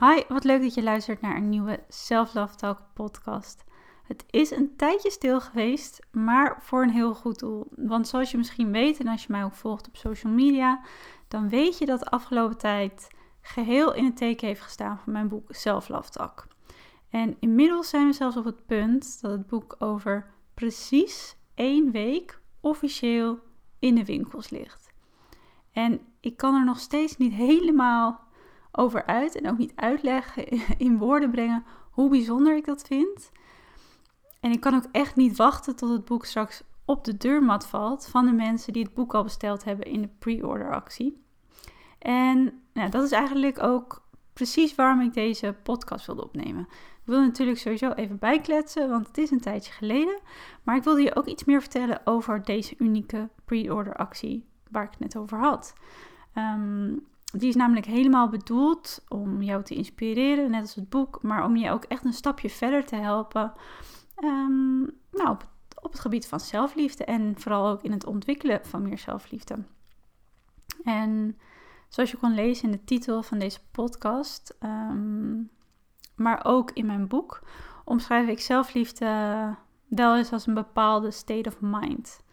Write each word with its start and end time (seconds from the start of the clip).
Hi, 0.00 0.22
wat 0.28 0.44
leuk 0.44 0.62
dat 0.62 0.74
je 0.74 0.82
luistert 0.82 1.20
naar 1.20 1.36
een 1.36 1.48
nieuwe 1.48 1.82
Self 1.88 2.34
Love 2.34 2.76
podcast. 2.94 3.64
Het 4.04 4.24
is 4.30 4.50
een 4.50 4.76
tijdje 4.76 5.10
stil 5.10 5.40
geweest, 5.40 6.00
maar 6.12 6.58
voor 6.60 6.82
een 6.82 6.90
heel 6.90 7.14
goed 7.14 7.38
doel. 7.38 7.66
Want 7.76 8.08
zoals 8.08 8.30
je 8.30 8.36
misschien 8.36 8.72
weet 8.72 8.98
en 8.98 9.08
als 9.08 9.22
je 9.22 9.32
mij 9.32 9.44
ook 9.44 9.54
volgt 9.54 9.86
op 9.86 9.96
social 9.96 10.32
media, 10.32 10.80
dan 11.28 11.48
weet 11.48 11.78
je 11.78 11.86
dat 11.86 11.98
de 11.98 12.10
afgelopen 12.10 12.58
tijd 12.58 13.08
geheel 13.40 13.94
in 13.94 14.04
het 14.04 14.16
teken 14.16 14.46
heeft 14.46 14.60
gestaan 14.60 14.98
van 14.98 15.12
mijn 15.12 15.28
boek 15.28 15.54
Self. 15.54 15.88
En 17.10 17.36
inmiddels 17.40 17.88
zijn 17.88 18.06
we 18.06 18.12
zelfs 18.12 18.36
op 18.36 18.44
het 18.44 18.66
punt 18.66 19.20
dat 19.20 19.30
het 19.30 19.46
boek 19.46 19.76
over 19.78 20.30
precies 20.54 21.36
één 21.54 21.90
week 21.90 22.40
officieel 22.60 23.38
in 23.78 23.94
de 23.94 24.04
winkels 24.04 24.50
ligt. 24.50 24.92
En 25.72 26.00
ik 26.20 26.36
kan 26.36 26.54
er 26.54 26.64
nog 26.64 26.78
steeds 26.78 27.16
niet 27.16 27.32
helemaal 27.32 28.24
over 28.76 29.06
uit 29.06 29.36
en 29.36 29.50
ook 29.50 29.58
niet 29.58 29.72
uitleggen, 29.74 30.48
in 30.78 30.98
woorden 30.98 31.30
brengen 31.30 31.64
hoe 31.90 32.10
bijzonder 32.10 32.56
ik 32.56 32.64
dat 32.64 32.86
vind. 32.86 33.30
En 34.40 34.50
ik 34.50 34.60
kan 34.60 34.74
ook 34.74 34.86
echt 34.92 35.16
niet 35.16 35.36
wachten 35.36 35.76
tot 35.76 35.90
het 35.90 36.04
boek 36.04 36.24
straks 36.24 36.62
op 36.84 37.04
de 37.04 37.16
deurmat 37.16 37.66
valt 37.66 38.06
van 38.06 38.26
de 38.26 38.32
mensen 38.32 38.72
die 38.72 38.82
het 38.82 38.94
boek 38.94 39.14
al 39.14 39.22
besteld 39.22 39.64
hebben 39.64 39.86
in 39.86 40.00
de 40.00 40.08
pre-order 40.18 40.74
actie. 40.74 41.22
En 41.98 42.62
nou, 42.72 42.90
dat 42.90 43.04
is 43.04 43.12
eigenlijk 43.12 43.62
ook 43.62 44.02
precies 44.32 44.74
waarom 44.74 45.00
ik 45.00 45.14
deze 45.14 45.56
podcast 45.62 46.06
wilde 46.06 46.24
opnemen. 46.24 46.66
Ik 46.70 47.10
wil 47.10 47.20
natuurlijk 47.20 47.58
sowieso 47.58 47.90
even 47.90 48.18
bijkletsen, 48.18 48.88
want 48.90 49.06
het 49.06 49.18
is 49.18 49.30
een 49.30 49.40
tijdje 49.40 49.72
geleden. 49.72 50.20
Maar 50.62 50.76
ik 50.76 50.82
wilde 50.82 51.02
je 51.02 51.16
ook 51.16 51.26
iets 51.26 51.44
meer 51.44 51.60
vertellen 51.60 52.00
over 52.04 52.44
deze 52.44 52.74
unieke 52.78 53.28
pre-order 53.44 53.94
actie 53.94 54.44
waar 54.70 54.84
ik 54.84 54.90
het 54.90 55.00
net 55.00 55.16
over 55.16 55.38
had. 55.38 55.74
Um, 56.34 57.06
die 57.38 57.48
is 57.48 57.54
namelijk 57.54 57.86
helemaal 57.86 58.28
bedoeld 58.28 59.04
om 59.08 59.42
jou 59.42 59.62
te 59.62 59.74
inspireren, 59.74 60.50
net 60.50 60.60
als 60.60 60.74
het 60.74 60.88
boek, 60.88 61.22
maar 61.22 61.44
om 61.44 61.56
je 61.56 61.70
ook 61.70 61.84
echt 61.84 62.04
een 62.04 62.12
stapje 62.12 62.50
verder 62.50 62.84
te 62.84 62.96
helpen. 62.96 63.52
Um, 64.24 64.90
nou, 65.10 65.36
op, 65.80 65.92
het 65.92 66.00
gebied 66.00 66.26
van 66.26 66.40
zelfliefde 66.40 67.04
en 67.04 67.34
vooral 67.40 67.68
ook 67.68 67.82
in 67.82 67.92
het 67.92 68.06
ontwikkelen 68.06 68.60
van 68.64 68.82
meer 68.82 68.98
zelfliefde. 68.98 69.64
En 70.84 71.38
zoals 71.88 72.10
je 72.10 72.16
kon 72.16 72.34
lezen 72.34 72.64
in 72.64 72.70
de 72.70 72.84
titel 72.84 73.22
van 73.22 73.38
deze 73.38 73.60
podcast, 73.70 74.56
um, 74.60 75.50
maar 76.16 76.44
ook 76.44 76.70
in 76.70 76.86
mijn 76.86 77.08
boek, 77.08 77.42
omschrijf 77.84 78.28
ik 78.28 78.40
zelfliefde 78.40 79.06
wel 79.88 80.16
eens 80.16 80.32
als 80.32 80.46
een 80.46 80.54
bepaalde 80.54 81.10
state 81.10 81.48
of 81.48 81.60
mind. 81.60 82.23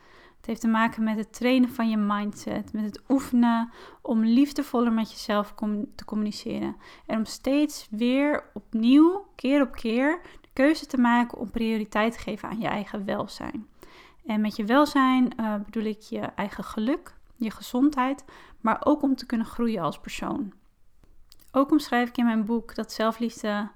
Het 0.42 0.50
heeft 0.50 0.62
te 0.62 0.68
maken 0.68 1.04
met 1.04 1.18
het 1.18 1.34
trainen 1.34 1.70
van 1.70 1.90
je 1.90 1.98
mindset, 1.98 2.74
met 2.74 2.84
het 2.84 3.02
oefenen 3.10 3.70
om 4.02 4.24
liefdevoller 4.24 4.92
met 4.92 5.12
jezelf 5.12 5.54
te 5.96 6.06
communiceren. 6.06 6.76
En 7.06 7.18
om 7.18 7.26
steeds 7.26 7.88
weer 7.90 8.44
opnieuw, 8.54 9.28
keer 9.36 9.62
op 9.62 9.72
keer, 9.72 10.22
de 10.42 10.48
keuze 10.54 10.86
te 10.86 10.98
maken 10.98 11.38
om 11.38 11.52
prioriteit 11.52 12.14
te 12.14 12.20
geven 12.20 12.50
aan 12.50 12.60
je 12.60 12.68
eigen 12.68 13.06
welzijn. 13.06 13.68
En 14.26 14.42
met 14.42 14.56
je 14.56 14.66
welzijn 14.66 15.34
uh, 15.40 15.56
bedoel 15.66 15.84
ik 15.84 16.02
je 16.02 16.20
eigen 16.20 16.64
geluk, 16.64 17.18
je 17.36 17.52
gezondheid, 17.52 18.26
maar 18.62 18.82
ook 18.86 19.02
om 19.02 19.16
te 19.16 19.26
kunnen 19.26 19.48
groeien 19.48 19.82
als 19.82 20.00
persoon. 20.00 20.54
Ook 21.52 21.72
omschrijf 21.72 22.10
ik 22.10 22.18
in 22.18 22.26
mijn 22.26 22.46
boek 22.46 22.76
dat 22.76 22.92
zelfliefde, 22.92 23.70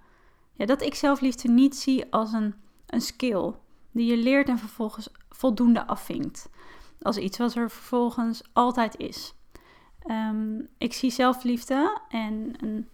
ja, 0.53 0.66
dat 0.66 0.81
ik 0.81 0.95
zelfliefde 0.95 1.50
niet 1.50 1.75
zie 1.75 2.11
als 2.11 2.34
een, 2.34 2.56
een 2.85 3.01
skill 3.01 3.53
die 3.91 4.06
je 4.06 4.17
leert 4.17 4.50
en 4.50 4.57
vervolgens 4.57 5.09
voldoende 5.35 5.88
afvinkt 5.88 6.50
als 7.01 7.18
iets 7.18 7.38
wat 7.38 7.56
er 7.56 7.72
vervolgens 7.72 8.44
altijd 8.53 8.97
is. 8.97 9.34
Ehm, 10.00 10.59
ik 10.78 10.94
zie 10.94 11.12
zelfliefde 11.12 12.00
en 12.09 12.53
een 12.57 12.90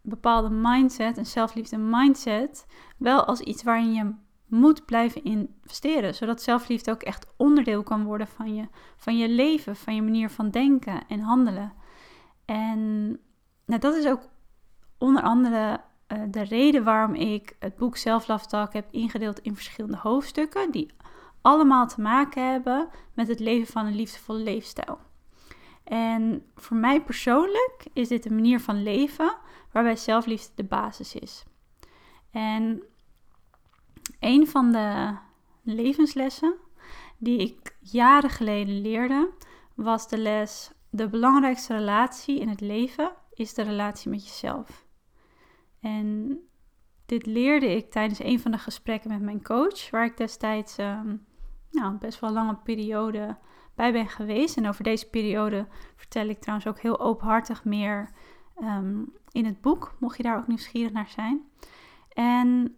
bepaalde 0.00 0.50
mindset, 0.50 1.16
een 1.16 1.26
zelfliefde 1.26 1.76
mindset, 1.76 2.66
wel 2.96 3.24
als 3.24 3.40
iets 3.40 3.62
waarin 3.62 3.92
je 3.92 4.14
moet 4.46 4.84
blijven 4.84 5.24
investeren. 5.24 6.14
Zodat 6.14 6.42
zelfliefde 6.42 6.90
ook 6.90 7.02
echt 7.02 7.26
onderdeel 7.36 7.82
kan 7.82 8.04
worden 8.04 8.26
van 8.26 8.54
je, 8.54 8.68
van 8.96 9.18
je 9.18 9.28
leven, 9.28 9.76
van 9.76 9.94
je 9.94 10.02
manier 10.02 10.30
van 10.30 10.50
denken 10.50 11.06
en 11.08 11.20
handelen. 11.20 11.72
En 12.44 13.08
nou, 13.64 13.80
dat 13.80 13.94
is 13.94 14.06
ook 14.06 14.28
onder 14.98 15.22
andere 15.22 15.80
uh, 16.12 16.22
de 16.30 16.42
reden 16.42 16.84
waarom 16.84 17.14
ik 17.14 17.56
het 17.58 17.76
boek 17.76 17.96
Self 17.96 18.24
Talk 18.24 18.72
heb 18.72 18.86
ingedeeld 18.90 19.38
in 19.38 19.54
verschillende 19.54 19.96
hoofdstukken. 19.96 20.70
Die 20.70 20.90
allemaal 21.40 21.86
te 21.86 22.00
maken 22.00 22.50
hebben 22.50 22.88
met 23.14 23.28
het 23.28 23.40
leven 23.40 23.72
van 23.72 23.86
een 23.86 23.96
liefdevolle 23.96 24.38
leefstijl. 24.38 24.98
En 25.84 26.46
voor 26.54 26.76
mij 26.76 27.02
persoonlijk 27.02 27.86
is 27.92 28.08
dit 28.08 28.24
een 28.24 28.34
manier 28.34 28.60
van 28.60 28.82
leven 28.82 29.36
waarbij 29.72 29.96
zelfliefde 29.96 30.52
de 30.54 30.64
basis 30.64 31.14
is. 31.14 31.44
En 32.30 32.82
een 34.20 34.48
van 34.48 34.72
de 34.72 35.16
levenslessen 35.62 36.54
die 37.18 37.38
ik 37.38 37.76
jaren 37.80 38.30
geleden 38.30 38.80
leerde, 38.80 39.30
was 39.74 40.08
de 40.08 40.18
les: 40.18 40.70
de 40.90 41.08
belangrijkste 41.08 41.76
relatie 41.76 42.40
in 42.40 42.48
het 42.48 42.60
leven 42.60 43.12
is 43.34 43.54
de 43.54 43.62
relatie 43.62 44.10
met 44.10 44.26
jezelf. 44.26 44.86
En 45.80 46.38
dit 47.06 47.26
leerde 47.26 47.76
ik 47.76 47.90
tijdens 47.90 48.18
een 48.18 48.40
van 48.40 48.50
de 48.50 48.58
gesprekken 48.58 49.10
met 49.10 49.20
mijn 49.20 49.42
coach, 49.42 49.90
waar 49.90 50.04
ik 50.04 50.16
destijds 50.16 50.78
ehm, 50.78 51.16
nou, 51.70 51.96
best 51.96 52.20
wel 52.20 52.32
lange 52.32 52.56
periode 52.56 53.36
bij 53.74 53.92
ben 53.92 54.08
geweest. 54.08 54.56
En 54.56 54.68
over 54.68 54.84
deze 54.84 55.08
periode 55.08 55.66
vertel 55.96 56.28
ik 56.28 56.40
trouwens 56.40 56.68
ook 56.68 56.80
heel 56.80 57.00
openhartig 57.00 57.64
meer 57.64 58.10
ehm, 58.56 59.02
in 59.32 59.44
het 59.44 59.60
boek, 59.60 59.96
mocht 59.98 60.16
je 60.16 60.22
daar 60.22 60.38
ook 60.38 60.46
nieuwsgierig 60.46 60.92
naar 60.92 61.08
zijn. 61.08 61.42
En 62.08 62.76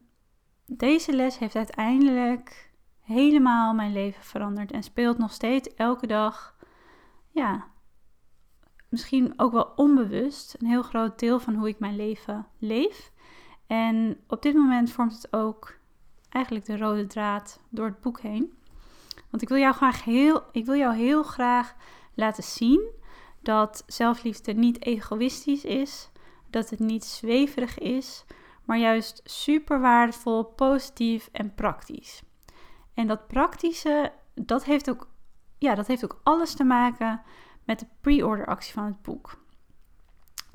deze 0.66 1.12
les 1.12 1.38
heeft 1.38 1.56
uiteindelijk 1.56 2.70
helemaal 3.00 3.74
mijn 3.74 3.92
leven 3.92 4.22
veranderd 4.22 4.72
en 4.72 4.82
speelt 4.82 5.18
nog 5.18 5.32
steeds 5.32 5.74
elke 5.74 6.06
dag, 6.06 6.56
ja, 7.28 7.64
misschien 8.88 9.32
ook 9.36 9.52
wel 9.52 9.72
onbewust, 9.76 10.56
een 10.58 10.66
heel 10.66 10.82
groot 10.82 11.18
deel 11.18 11.40
van 11.40 11.54
hoe 11.54 11.68
ik 11.68 11.78
mijn 11.78 11.96
leven 11.96 12.46
leef. 12.58 13.12
En 13.66 14.20
op 14.26 14.42
dit 14.42 14.54
moment 14.54 14.90
vormt 14.90 15.12
het 15.12 15.32
ook 15.32 15.78
eigenlijk 16.28 16.64
de 16.64 16.78
rode 16.78 17.06
draad 17.06 17.60
door 17.68 17.86
het 17.86 18.00
boek 18.00 18.20
heen. 18.20 18.58
Want 19.30 19.42
ik 19.42 19.48
wil 19.48 19.58
jou 19.58 19.74
graag 19.74 20.04
heel, 20.04 20.42
ik 20.52 20.64
wil 20.64 20.76
jou 20.76 20.94
heel 20.94 21.22
graag 21.22 21.74
laten 22.14 22.42
zien 22.42 22.90
dat 23.40 23.82
zelfliefde 23.86 24.52
niet 24.52 24.84
egoïstisch 24.84 25.64
is, 25.64 26.10
dat 26.50 26.70
het 26.70 26.78
niet 26.78 27.04
zweverig 27.04 27.78
is, 27.78 28.24
maar 28.64 28.78
juist 28.78 29.20
super 29.24 29.80
waardevol, 29.80 30.44
positief 30.44 31.28
en 31.32 31.54
praktisch. 31.54 32.22
En 32.94 33.06
dat 33.06 33.26
praktische, 33.26 34.12
dat 34.34 34.64
heeft 34.64 34.90
ook, 34.90 35.08
ja, 35.58 35.74
dat 35.74 35.86
heeft 35.86 36.04
ook 36.04 36.20
alles 36.22 36.54
te 36.54 36.64
maken 36.64 37.22
met 37.64 37.78
de 37.78 37.86
pre-order 38.00 38.46
actie 38.46 38.72
van 38.72 38.84
het 38.84 39.02
boek. 39.02 39.38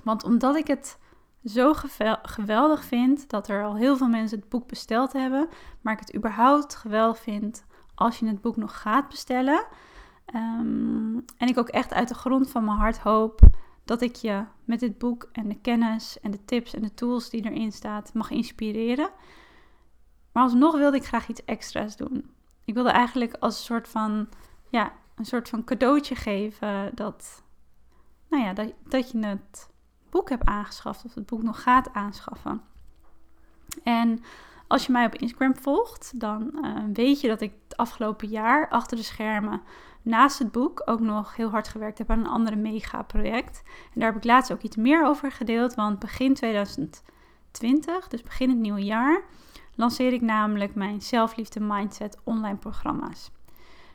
Want 0.03 0.23
omdat 0.23 0.55
ik 0.55 0.67
het 0.67 0.99
zo 1.45 1.73
geweldig 2.21 2.83
vind 2.83 3.29
dat 3.29 3.47
er 3.47 3.63
al 3.63 3.75
heel 3.75 3.97
veel 3.97 4.07
mensen 4.07 4.39
het 4.39 4.49
boek 4.49 4.67
besteld 4.67 5.13
hebben, 5.13 5.49
maar 5.81 5.93
ik 5.93 5.99
het 5.99 6.15
überhaupt 6.15 6.75
geweldig 6.75 7.19
vind 7.19 7.65
als 7.95 8.19
je 8.19 8.27
het 8.27 8.41
boek 8.41 8.55
nog 8.55 8.81
gaat 8.81 9.09
bestellen. 9.09 9.65
Ehm, 10.25 11.15
en 11.37 11.47
ik 11.47 11.57
ook 11.57 11.69
echt 11.69 11.93
uit 11.93 12.07
de 12.07 12.13
grond 12.13 12.49
van 12.49 12.65
mijn 12.65 12.77
hart 12.77 12.99
hoop 12.99 13.39
dat 13.83 14.01
ik 14.01 14.15
je 14.15 14.43
met 14.63 14.79
dit 14.79 14.97
boek 14.97 15.29
en 15.31 15.47
de 15.47 15.59
kennis 15.61 16.19
en 16.19 16.31
de 16.31 16.45
tips 16.45 16.73
en 16.73 16.81
de 16.81 16.93
tools 16.93 17.29
die 17.29 17.43
erin 17.43 17.71
staat 17.71 18.13
mag 18.13 18.29
inspireren. 18.29 19.09
Maar 20.31 20.43
alsnog 20.43 20.77
wilde 20.77 20.97
ik 20.97 21.05
graag 21.05 21.27
iets 21.27 21.45
extra's 21.45 21.97
doen. 21.97 22.29
Ik 22.65 22.73
wilde 22.73 22.89
eigenlijk 22.89 23.35
als 23.39 23.57
een 23.57 23.63
soort 23.63 23.87
van, 23.87 24.29
ja, 24.69 24.93
een 25.15 25.25
soort 25.25 25.49
van 25.49 25.63
cadeautje 25.63 26.15
geven 26.15 26.91
dat, 26.95 27.43
nou 28.29 28.43
ja, 28.43 28.53
dat, 28.53 28.73
dat 28.83 29.11
je 29.11 29.25
het 29.25 29.69
boek 30.09 30.29
hebt 30.29 30.45
aangeschaft 30.45 31.05
of 31.05 31.13
het 31.13 31.25
boek 31.25 31.43
nog 31.43 31.61
gaat 31.61 31.93
aanschaffen. 31.93 32.61
En 33.83 34.23
als 34.75 34.85
je 34.85 34.91
mij 34.91 35.05
op 35.05 35.15
Instagram 35.15 35.55
volgt, 35.57 36.19
dan 36.19 36.51
uh, 36.63 36.77
weet 36.93 37.21
je 37.21 37.27
dat 37.27 37.41
ik 37.41 37.53
het 37.67 37.77
afgelopen 37.77 38.27
jaar 38.27 38.69
achter 38.69 38.97
de 38.97 39.03
schermen 39.03 39.61
naast 40.01 40.39
het 40.39 40.51
boek 40.51 40.81
ook 40.85 40.99
nog 40.99 41.35
heel 41.35 41.49
hard 41.49 41.67
gewerkt 41.67 41.97
heb 41.97 42.09
aan 42.09 42.19
een 42.19 42.27
andere 42.27 42.55
mega 42.55 43.01
project. 43.01 43.61
En 43.65 43.99
daar 43.99 44.07
heb 44.07 44.17
ik 44.17 44.23
laatst 44.23 44.51
ook 44.51 44.61
iets 44.61 44.75
meer 44.75 45.05
over 45.05 45.31
gedeeld, 45.31 45.75
want 45.75 45.99
begin 45.99 46.33
2020 46.33 47.13
2020, 47.55 48.07
dus 48.07 48.23
begin 48.23 48.49
het 48.49 48.57
nieuwe 48.57 48.83
jaar, 48.83 49.23
lanceer 49.75 50.13
ik 50.13 50.21
namelijk 50.21 50.75
mijn 50.75 51.01
zelfliefde 51.01 51.59
mindset 51.59 52.17
online 52.23 52.57
programma's. 52.57 53.31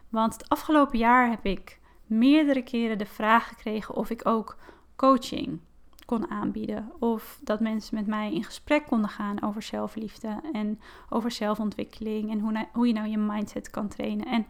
Want 0.09 0.33
het 0.33 0.49
afgelopen 0.49 0.99
jaar 0.99 1.31
heb 1.31 1.45
ik 1.45 1.81
meerdere 2.07 2.63
keren 2.63 2.99
de 2.99 3.07
vraag 3.07 3.49
gekregen 3.49 3.95
of 3.95 4.11
ik 4.11 4.27
ook 4.27 4.57
coaching 4.97 5.61
kon 6.11 6.31
aanbieden. 6.31 6.93
Of 6.99 7.41
dat 7.43 7.61
mensen 7.61 7.95
met 7.95 8.07
mij 8.07 8.33
in 8.33 8.45
gesprek 8.45 8.87
konden 8.87 9.11
gaan 9.11 9.43
over 9.43 9.63
zelfliefde 9.63 10.41
en 10.53 10.81
over 11.09 11.31
zelfontwikkeling 11.31 12.31
en 12.31 12.41
hoe, 12.41 12.67
hoe 12.73 12.87
je 12.87 12.93
nou 12.93 13.09
je 13.09 13.19
mindset 13.19 13.71
kan 13.71 13.89
trainen. 13.89 14.27
En 14.27 14.47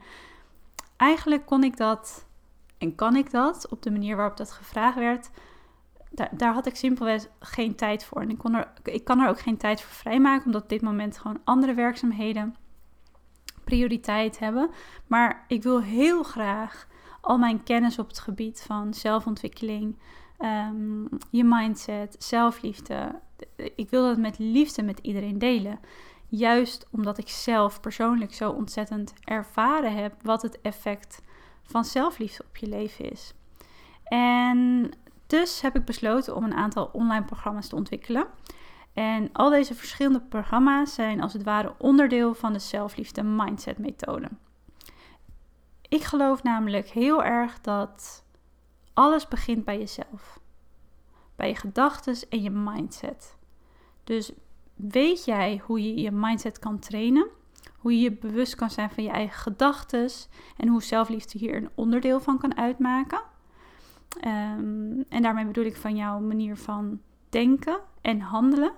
eigenlijk 0.97 1.47
kon 1.47 1.65
ik 1.65 1.77
dat 1.77 2.27
en 2.79 2.95
kan 2.95 3.17
ik 3.17 3.31
dat 3.31 3.69
op 3.69 3.83
de 3.83 3.91
manier 3.91 4.17
waarop 4.17 4.37
dat 4.37 4.53
gevraagd 4.53 4.99
werd. 4.99 5.31
Daar, 6.11 6.31
daar 6.37 6.55
had 6.55 6.67
ik 6.67 6.77
simpelweg 6.77 7.29
geen 7.41 7.75
tijd 7.75 8.05
voor. 8.05 8.21
En 8.21 8.31
ik, 8.31 8.39
kon 8.39 8.55
er, 8.55 8.73
ik 8.83 9.05
kan 9.05 9.21
er 9.21 9.29
ook 9.29 9.41
geen 9.41 9.57
tijd 9.57 9.83
voor 9.83 9.95
vrijmaken, 9.95 10.47
omdat 10.47 10.63
op 10.63 10.69
dit 10.69 10.83
moment 10.83 11.19
gewoon 11.19 11.41
andere 11.45 11.75
werkzaamheden 11.75 12.57
prioriteit 13.65 14.39
hebben. 14.39 14.71
Maar 15.07 15.45
ik 15.49 15.63
wil 15.63 15.81
heel 15.81 16.23
graag 16.23 16.89
al 17.21 17.39
mijn 17.39 17.63
kennis 17.63 17.99
op 17.99 18.09
het 18.09 18.19
gebied 18.19 18.63
van 18.67 18.95
zelfontwikkeling, 18.95 19.99
um, 20.43 21.09
je 21.31 21.45
mindset, 21.45 22.17
zelfliefde. 22.19 23.21
Ik 23.57 23.91
wil 23.91 24.03
dat 24.03 24.19
met 24.19 24.39
liefde 24.39 24.83
met 24.83 24.99
iedereen 24.99 25.39
delen. 25.39 25.81
Juist 26.27 26.87
omdat 26.91 27.19
ik 27.19 27.29
zelf 27.29 27.81
persoonlijk 27.81 28.35
zo 28.35 28.51
ontzettend 28.51 29.13
ervaren 29.25 29.95
heb 29.97 30.15
wat 30.23 30.43
het 30.43 30.61
effect 30.61 31.23
van 31.63 31.85
zelfliefde 31.85 32.45
op 32.49 32.57
je 32.57 32.67
leven 32.67 33.11
is. 33.11 33.35
En 34.05 34.91
dus 35.27 35.61
heb 35.61 35.77
ik 35.77 35.85
besloten 35.85 36.37
om 36.37 36.45
een 36.45 36.55
aantal 36.55 36.91
online 36.93 37.25
programma's 37.25 37.69
te 37.69 37.77
ontwikkelen. 37.77 38.27
En 38.93 39.33
al 39.33 39.51
deze 39.51 39.75
verschillende 39.75 40.21
programma's 40.21 40.95
zijn 40.95 41.23
als 41.23 41.33
het 41.33 41.43
ware 41.43 41.75
onderdeel 41.79 42.35
van 42.35 42.53
de 42.53 42.59
zelfliefde 42.59 43.23
mindset 43.23 43.79
methode. 43.79 44.29
Ik 45.89 46.03
geloof 46.03 46.43
namelijk 46.43 46.89
heel 46.89 47.25
erg 47.25 47.61
dat 47.61 48.25
alles 48.95 49.29
begint 49.29 49.65
bij 49.65 49.79
jezelf. 49.79 50.41
Bij 51.37 51.49
je 51.49 51.55
gedachten 51.55 52.17
en 52.29 52.43
je 52.43 52.51
mindset. 52.51 53.37
Dus 54.05 54.33
weet 54.75 55.25
jij 55.25 55.63
hoe 55.65 55.83
je 55.83 56.01
je 56.01 56.11
mindset 56.11 56.59
kan 56.59 56.79
trainen? 56.79 57.29
Hoe 57.79 57.93
je 57.93 58.01
je 58.01 58.13
bewust 58.13 58.55
kan 58.55 58.71
zijn 58.71 58.91
van 58.91 59.05
je 59.05 59.11
eigen 59.11 59.39
gedachten 59.39 60.09
en 60.57 60.69
hoe 60.69 60.83
zelfliefde 60.83 61.39
hier 61.39 61.57
een 61.57 61.71
onderdeel 61.75 62.21
van 62.21 62.39
kan 62.39 62.57
uitmaken? 62.57 63.21
Um, 64.17 65.05
en 65.09 65.23
daarmee 65.23 65.45
bedoel 65.45 65.65
ik 65.65 65.77
van 65.77 65.97
jouw 65.97 66.21
manier 66.21 66.57
van 66.57 67.01
denken 67.29 67.79
en 68.01 68.21
handelen. 68.21 68.73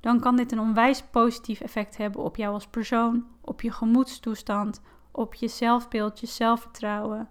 Dan 0.00 0.20
kan 0.20 0.36
dit 0.36 0.52
een 0.52 0.60
onwijs 0.60 1.02
positief 1.02 1.60
effect 1.60 1.96
hebben 1.96 2.22
op 2.22 2.36
jou 2.36 2.54
als 2.54 2.66
persoon, 2.66 3.26
op 3.40 3.60
je 3.60 3.72
gemoedstoestand, 3.72 4.80
op 5.10 5.34
je 5.34 5.48
zelfbeeld, 5.48 6.20
je 6.20 6.26
zelfvertrouwen, 6.26 7.28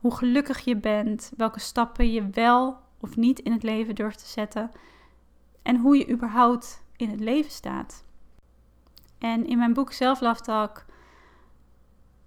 hoe 0.00 0.14
gelukkig 0.14 0.58
je 0.58 0.76
bent, 0.76 1.32
welke 1.36 1.60
stappen 1.60 2.12
je 2.12 2.30
wel 2.30 2.78
of 3.00 3.16
niet 3.16 3.38
in 3.38 3.52
het 3.52 3.62
leven 3.62 3.94
durft 3.94 4.18
te 4.18 4.26
zetten 4.26 4.70
en 5.62 5.76
hoe 5.76 5.96
je 5.96 6.10
überhaupt 6.10 6.82
in 6.96 7.10
het 7.10 7.20
leven 7.20 7.50
staat. 7.50 8.04
En 9.18 9.46
in 9.46 9.58
mijn 9.58 9.72
boek 9.72 9.92
Self 9.92 10.18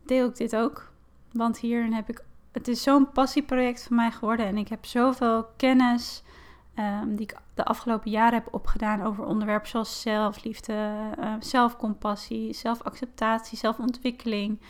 deel 0.05 0.27
ik 0.27 0.35
dit 0.35 0.55
ook, 0.55 0.91
want 1.31 1.59
hierin 1.59 1.93
heb 1.93 2.09
ik 2.09 2.23
het 2.51 2.67
is 2.67 2.83
zo'n 2.83 3.11
passieproject 3.11 3.83
voor 3.83 3.95
mij 3.95 4.11
geworden 4.11 4.45
en 4.45 4.57
ik 4.57 4.67
heb 4.67 4.85
zoveel 4.85 5.45
kennis 5.57 6.23
um, 6.79 7.15
die 7.15 7.25
ik 7.25 7.37
de 7.53 7.65
afgelopen 7.65 8.11
jaren 8.11 8.33
heb 8.33 8.53
opgedaan 8.53 9.01
over 9.01 9.25
onderwerpen 9.25 9.69
zoals 9.69 10.01
zelfliefde, 10.01 11.09
uh, 11.19 11.33
zelfcompassie, 11.39 12.53
zelfacceptatie, 12.53 13.57
zelfontwikkeling. 13.57 14.61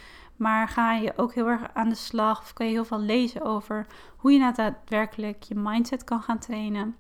Maar 0.43 0.67
ga 0.67 0.93
je 0.93 1.13
ook 1.15 1.33
heel 1.33 1.47
erg 1.47 1.73
aan 1.73 1.89
de 1.89 1.95
slag 1.95 2.41
of 2.41 2.53
kan 2.53 2.65
je 2.65 2.71
heel 2.71 2.85
veel 2.85 2.99
lezen 2.99 3.41
over 3.41 3.87
hoe 4.17 4.31
je 4.31 4.39
nou 4.39 4.53
daadwerkelijk 4.53 5.43
je 5.43 5.55
mindset 5.55 6.03
kan 6.03 6.21
gaan 6.21 6.39
trainen. 6.39 6.95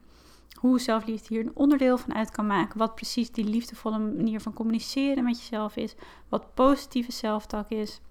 Hoe 0.59 0.79
zelfliefde 0.79 1.27
hier 1.33 1.45
een 1.45 1.55
onderdeel 1.55 1.97
van 1.97 2.13
uit 2.13 2.31
kan 2.31 2.47
maken. 2.47 2.77
Wat 2.77 2.95
precies 2.95 3.31
die 3.31 3.45
liefdevolle 3.45 3.99
manier 3.99 4.41
van 4.41 4.53
communiceren 4.53 5.23
met 5.23 5.37
jezelf 5.37 5.75
is. 5.75 5.95
Wat 6.29 6.53
positieve 6.53 7.11
zelftak 7.11 7.69
is. 7.69 8.01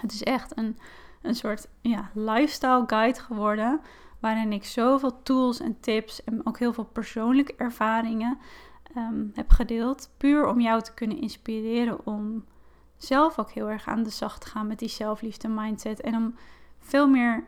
Het 0.00 0.12
is 0.12 0.22
echt 0.22 0.58
een, 0.58 0.78
een 1.22 1.34
soort 1.34 1.68
ja, 1.80 2.10
lifestyle 2.14 2.84
guide 2.86 3.20
geworden. 3.20 3.80
Waarin 4.20 4.52
ik 4.52 4.64
zoveel 4.64 5.22
tools 5.22 5.60
en 5.60 5.80
tips 5.80 6.24
en 6.24 6.46
ook 6.46 6.58
heel 6.58 6.72
veel 6.72 6.88
persoonlijke 6.92 7.54
ervaringen 7.56 8.38
um, 8.96 9.30
heb 9.34 9.50
gedeeld. 9.50 10.10
Puur 10.16 10.46
om 10.46 10.60
jou 10.60 10.82
te 10.82 10.94
kunnen 10.94 11.20
inspireren 11.20 12.06
om 12.06 12.44
zelf 13.02 13.38
ook 13.38 13.50
heel 13.50 13.70
erg 13.70 13.86
aan 13.86 14.02
de 14.02 14.10
slag 14.10 14.38
te 14.38 14.48
gaan 14.48 14.66
met 14.66 14.78
die 14.78 14.88
zelfliefde 14.88 15.48
mindset. 15.48 16.00
En 16.00 16.16
om 16.16 16.34
veel 16.78 17.08
meer 17.08 17.44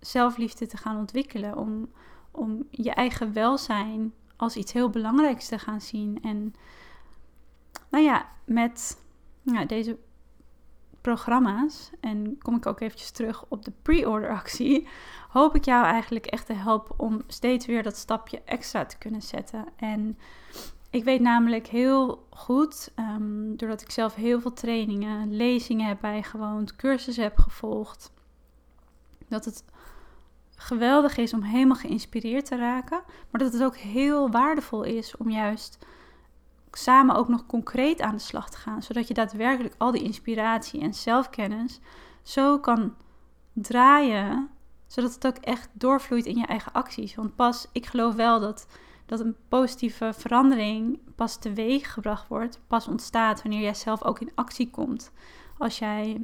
zelfliefde 0.00 0.66
te 0.66 0.76
gaan 0.76 0.96
ontwikkelen. 0.96 1.56
Om, 1.56 1.90
om 2.30 2.66
je 2.70 2.90
eigen 2.90 3.32
welzijn 3.32 4.12
als 4.36 4.56
iets 4.56 4.72
heel 4.72 4.90
belangrijks 4.90 5.48
te 5.48 5.58
gaan 5.58 5.80
zien. 5.80 6.22
En 6.22 6.54
nou 7.90 8.04
ja, 8.04 8.28
met 8.44 9.02
ja, 9.42 9.64
deze 9.64 9.98
programma's, 11.00 11.90
en 12.00 12.38
kom 12.38 12.56
ik 12.56 12.66
ook 12.66 12.80
eventjes 12.80 13.10
terug 13.10 13.44
op 13.48 13.64
de 13.64 13.72
pre-order 13.82 14.30
actie, 14.30 14.88
hoop 15.28 15.54
ik 15.54 15.64
jou 15.64 15.84
eigenlijk 15.84 16.26
echt 16.26 16.46
te 16.46 16.52
helpen 16.52 16.98
om 16.98 17.22
steeds 17.26 17.66
weer 17.66 17.82
dat 17.82 17.96
stapje 17.96 18.42
extra 18.44 18.86
te 18.86 18.98
kunnen 18.98 19.22
zetten. 19.22 19.64
En 19.76 20.18
ik 20.90 21.04
weet 21.04 21.20
namelijk 21.20 21.66
heel 21.66 22.26
goed, 22.30 22.92
um, 22.96 23.56
doordat 23.56 23.80
ik 23.80 23.90
zelf 23.90 24.14
heel 24.14 24.40
veel 24.40 24.52
trainingen, 24.52 25.36
lezingen 25.36 25.86
heb 25.86 26.00
bijgewoond, 26.00 26.76
cursussen 26.76 27.22
heb 27.22 27.38
gevolgd, 27.38 28.12
dat 29.28 29.44
het 29.44 29.64
geweldig 30.56 31.16
is 31.16 31.34
om 31.34 31.42
helemaal 31.42 31.76
geïnspireerd 31.76 32.44
te 32.44 32.56
raken, 32.56 33.02
maar 33.30 33.40
dat 33.40 33.52
het 33.52 33.62
ook 33.62 33.76
heel 33.76 34.30
waardevol 34.30 34.82
is 34.82 35.16
om 35.16 35.30
juist 35.30 35.78
samen 36.78 37.14
ook 37.14 37.28
nog 37.28 37.46
concreet 37.46 38.00
aan 38.00 38.14
de 38.14 38.20
slag 38.20 38.50
te 38.50 38.56
gaan, 38.56 38.82
zodat 38.82 39.08
je 39.08 39.14
daadwerkelijk 39.14 39.74
al 39.78 39.90
die 39.90 40.02
inspiratie 40.02 40.80
en 40.80 40.94
zelfkennis 40.94 41.80
zo 42.22 42.58
kan 42.58 42.94
draaien, 43.52 44.48
zodat 44.86 45.14
het 45.14 45.26
ook 45.26 45.36
echt 45.36 45.68
doorvloeit 45.72 46.26
in 46.26 46.36
je 46.36 46.46
eigen 46.46 46.72
acties. 46.72 47.14
Want 47.14 47.36
pas, 47.36 47.66
ik 47.72 47.86
geloof 47.86 48.14
wel 48.14 48.40
dat, 48.40 48.66
dat 49.08 49.20
een 49.20 49.36
positieve 49.48 50.12
verandering 50.12 50.98
pas 51.14 51.38
teweeg 51.38 51.92
gebracht 51.92 52.28
wordt, 52.28 52.60
pas 52.66 52.88
ontstaat 52.88 53.42
wanneer 53.42 53.60
jij 53.60 53.74
zelf 53.74 54.02
ook 54.02 54.20
in 54.20 54.32
actie 54.34 54.70
komt. 54.70 55.12
Als 55.58 55.78
jij 55.78 56.20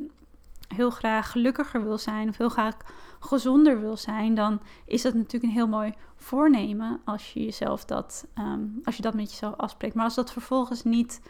heel 0.69 0.91
graag 0.91 1.31
gelukkiger 1.31 1.85
wil 1.85 1.99
zijn 1.99 2.29
of 2.29 2.37
heel 2.37 2.49
graag 2.49 2.77
gezonder 3.21 3.81
wil 3.81 3.97
zijn, 3.97 4.35
dan 4.35 4.61
is 4.87 5.03
dat 5.03 5.15
natuurlijk 5.15 5.45
een 5.45 5.59
heel 5.59 5.69
mooi 5.69 5.95
voornemen 6.17 7.01
als 7.05 7.33
je 7.33 7.45
jezelf 7.45 7.85
dat, 7.85 8.27
ehm, 8.35 8.65
als 8.85 8.97
je 8.97 9.03
dat 9.03 9.15
met 9.15 9.31
jezelf 9.31 9.57
afspreekt. 9.57 9.95
Maar 9.95 10.05
als 10.05 10.15
dat 10.15 10.33
vervolgens 10.33 10.83
niet 10.83 11.21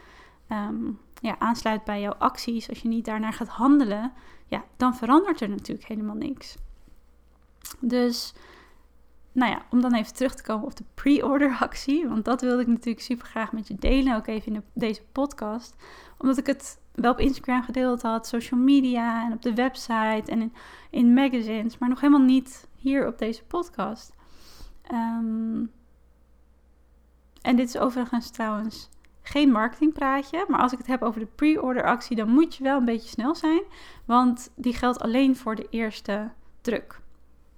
ehm, 0.47 0.91
ja, 1.21 1.39
aansluit 1.39 1.83
bij 1.83 2.01
jouw 2.01 2.13
acties, 2.13 2.69
als 2.69 2.81
je 2.81 2.87
niet 2.87 3.05
daarnaar 3.05 3.33
gaat 3.33 3.47
handelen, 3.47 4.13
ja, 4.47 4.63
dan 4.77 4.95
verandert 4.95 5.41
er 5.41 5.49
natuurlijk 5.49 5.87
helemaal 5.87 6.15
niks. 6.15 6.55
Dus, 7.79 8.33
nou 9.35 9.51
ja, 9.51 9.61
om 9.69 9.81
dan 9.81 9.93
even 9.93 10.13
terug 10.13 10.35
te 10.35 10.43
komen 10.43 10.65
op 10.65 10.75
de 10.75 10.83
pre-order 10.93 11.57
actie, 11.59 12.07
want 12.07 12.25
dat 12.25 12.41
wilde 12.41 12.61
ik 12.61 12.67
natuurlijk 12.67 13.05
super 13.05 13.27
graag 13.27 13.51
met 13.51 13.67
je 13.67 13.75
delen, 13.75 14.15
ook 14.15 14.27
even 14.27 14.53
in 14.53 14.63
deze 14.73 15.01
podcast, 15.11 15.75
omdat 16.17 16.37
ik 16.37 16.45
het 16.45 16.79
wel 16.93 17.11
op 17.11 17.19
Instagram 17.19 17.63
gedeeld 17.63 18.01
had, 18.01 18.27
social 18.27 18.59
media 18.59 19.25
en 19.25 19.33
op 19.33 19.41
de 19.41 19.53
website 19.53 20.23
en 20.31 20.41
in, 20.41 20.53
in 20.89 21.13
magazines, 21.13 21.77
maar 21.77 21.89
nog 21.89 22.01
helemaal 22.01 22.25
niet 22.25 22.67
hier 22.75 23.07
op 23.07 23.17
deze 23.17 23.43
podcast. 23.43 24.15
Um, 24.91 25.71
en 27.41 27.55
dit 27.55 27.67
is 27.67 27.77
overigens 27.77 28.29
trouwens 28.29 28.89
geen 29.21 29.51
marketingpraatje, 29.51 30.45
maar 30.47 30.59
als 30.59 30.71
ik 30.71 30.77
het 30.77 30.87
heb 30.87 31.01
over 31.01 31.19
de 31.19 31.27
pre-order 31.35 31.83
actie, 31.83 32.15
dan 32.15 32.29
moet 32.29 32.55
je 32.55 32.63
wel 32.63 32.77
een 32.77 32.85
beetje 32.85 33.09
snel 33.09 33.35
zijn, 33.35 33.61
want 34.05 34.51
die 34.55 34.73
geldt 34.73 34.99
alleen 34.99 35.35
voor 35.35 35.55
de 35.55 35.67
eerste 35.69 36.31
druk. 36.61 37.03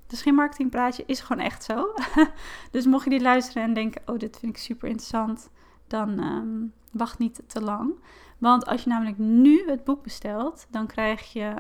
Dus 0.08 0.22
geen 0.22 0.36
marketingpraatje, 0.36 1.04
is 1.06 1.20
gewoon 1.20 1.44
echt 1.44 1.64
zo. 1.64 1.94
dus 2.72 2.86
mocht 2.86 3.04
je 3.04 3.10
dit 3.10 3.22
luisteren 3.22 3.64
en 3.64 3.74
denken, 3.74 4.02
oh, 4.06 4.18
dit 4.18 4.40
vind 4.40 4.56
ik 4.56 4.62
super 4.62 4.88
interessant, 4.88 5.50
dan 5.88 6.24
um, 6.24 6.74
wacht 6.92 7.20
niet 7.20 7.42
te 7.48 7.62
lang. 7.62 7.94
Want 8.38 8.66
als 8.66 8.84
je 8.84 8.90
namelijk 8.90 9.18
nu 9.18 9.70
het 9.70 9.84
boek 9.84 10.04
bestelt, 10.04 10.68
dan 10.70 10.88
krijg 10.88 11.34
je 11.34 11.54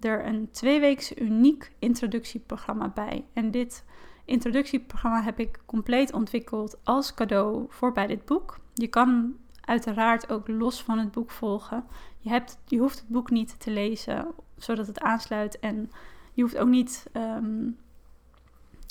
er 0.00 0.26
een 0.26 0.50
tweeweekse 0.50 1.20
uniek 1.20 1.72
introductieprogramma 1.78 2.88
bij. 2.88 3.24
En 3.32 3.50
dit 3.50 3.84
introductieprogramma 4.24 5.22
heb 5.22 5.38
ik 5.38 5.60
compleet 5.66 6.12
ontwikkeld 6.12 6.78
als 6.84 7.14
cadeau 7.14 7.66
voor 7.68 7.92
bij 7.92 8.06
dit 8.06 8.24
boek. 8.24 8.58
Je 8.74 8.88
kan 8.88 9.36
uiteraard 9.60 10.30
ook 10.30 10.48
los 10.48 10.82
van 10.82 10.98
het 10.98 11.10
boek 11.10 11.30
volgen. 11.30 11.84
Je, 12.18 12.28
hebt, 12.28 12.58
je 12.66 12.78
hoeft 12.78 12.98
het 12.98 13.08
boek 13.08 13.30
niet 13.30 13.60
te 13.60 13.70
lezen 13.70 14.26
zodat 14.56 14.86
het 14.86 15.00
aansluit. 15.00 15.58
En 15.58 15.90
je 16.38 16.44
hoeft 16.44 16.58
ook 16.58 16.68
niet 16.68 17.06
um, 17.12 17.78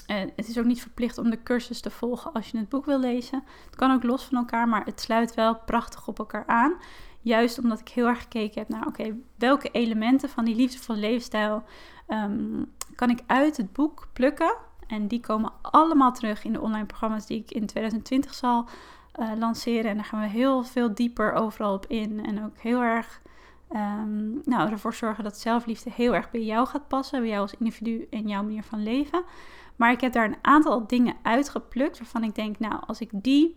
het 0.06 0.48
is 0.48 0.58
ook 0.58 0.66
niet 0.66 0.82
verplicht 0.82 1.18
om 1.18 1.30
de 1.30 1.44
cursus 1.44 1.82
te 1.82 1.90
volgen 1.90 2.34
als 2.34 2.50
je 2.50 2.58
het 2.58 2.70
boek 2.70 2.86
wil 2.86 3.00
lezen. 3.00 3.44
Het 3.66 3.76
kan 3.76 3.92
ook 3.92 4.04
los 4.04 4.24
van 4.24 4.38
elkaar, 4.38 4.68
maar 4.68 4.86
het 4.86 5.02
sluit 5.02 5.34
wel 5.34 5.56
prachtig 5.56 6.08
op 6.08 6.20
elkaar 6.20 6.44
aan. 6.46 6.76
Juist 7.22 7.60
omdat 7.60 7.80
ik 7.80 7.90
heel 7.90 8.08
erg 8.08 8.22
gekeken 8.22 8.60
heb 8.60 8.70
naar, 8.70 8.88
oké, 8.88 9.16
welke 9.36 9.70
elementen 9.72 10.30
van 10.30 10.46
die 10.46 10.56
liefdevolle 10.56 11.00
leefstijl 11.00 11.64
ehm, 12.08 12.64
kan 12.96 13.10
ik 13.10 13.20
uit 13.26 13.58
het 13.58 13.74
boek 13.74 14.08
plukken? 14.14 14.56
En 14.88 15.08
die 15.08 15.20
komen 15.20 15.52
allemaal 15.62 16.12
terug 16.12 16.44
in 16.44 16.54
de 16.54 16.62
online 16.62 16.86
programma's 16.86 17.26
die 17.26 17.40
ik 17.40 17.52
in 17.52 17.66
2020 17.66 18.34
zal 18.34 18.66
uh, 19.20 19.32
lanceren. 19.38 19.90
En 19.90 19.96
daar 19.96 20.06
gaan 20.06 20.22
we 20.22 20.28
heel 20.28 20.64
veel 20.64 20.94
dieper 20.94 21.34
overal 21.34 21.74
op 21.74 21.86
in. 21.86 22.26
En 22.26 22.46
ook 22.46 22.58
heel 22.58 22.82
erg 22.82 23.22
um, 23.76 24.42
nou, 24.44 24.72
ervoor 24.72 24.94
zorgen 24.94 25.24
dat 25.24 25.38
zelfliefde 25.38 25.92
heel 25.94 26.16
erg 26.16 26.32
bij 26.32 26.44
jou 26.44 26.68
gaat 26.68 26.88
passen. 26.88 27.20
Bij 27.20 27.30
jou 27.30 27.42
als 27.42 27.56
individu 27.60 28.08
en 28.10 28.28
jouw 28.28 28.44
manier 28.44 28.64
van 28.64 28.84
leven. 28.84 29.24
Maar 29.76 29.92
ik 29.92 30.02
heb 30.02 30.14
daar 30.14 30.26
een 30.26 30.38
aantal 30.42 30.88
dingen 30.88 31.16
uitgeplukt 31.22 31.98
waarvan 31.98 32.24
ik 32.24 32.36
denk, 32.36 32.60
nou, 32.60 32.84
als 32.88 33.00
ik 33.00 33.10
die 33.14 33.56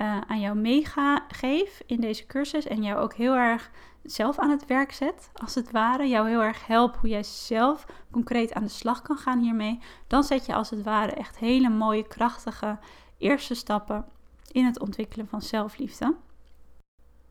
uh, 0.00 0.20
aan 0.26 0.40
jou 0.40 0.56
meegeef 0.56 1.82
in 1.86 2.00
deze 2.00 2.26
cursus 2.26 2.66
en 2.66 2.82
jou 2.82 2.98
ook 2.98 3.14
heel 3.14 3.34
erg 3.34 3.70
zelf 4.02 4.38
aan 4.38 4.50
het 4.50 4.66
werk 4.66 4.92
zet, 4.92 5.30
als 5.34 5.54
het 5.54 5.70
ware, 5.70 6.08
jou 6.08 6.28
heel 6.28 6.42
erg 6.42 6.66
help 6.66 6.96
hoe 6.96 7.08
jij 7.08 7.22
zelf 7.22 7.86
concreet 8.10 8.52
aan 8.52 8.62
de 8.62 8.68
slag 8.68 9.02
kan 9.02 9.16
gaan 9.16 9.38
hiermee, 9.38 9.78
dan 10.06 10.24
zet 10.24 10.46
je 10.46 10.54
als 10.54 10.70
het 10.70 10.82
ware 10.82 11.12
echt 11.12 11.38
hele 11.38 11.68
mooie, 11.68 12.06
krachtige 12.06 12.78
eerste 13.18 13.54
stappen 13.54 14.04
in 14.52 14.64
het 14.64 14.80
ontwikkelen 14.80 15.28
van 15.28 15.42
zelfliefde. 15.42 16.14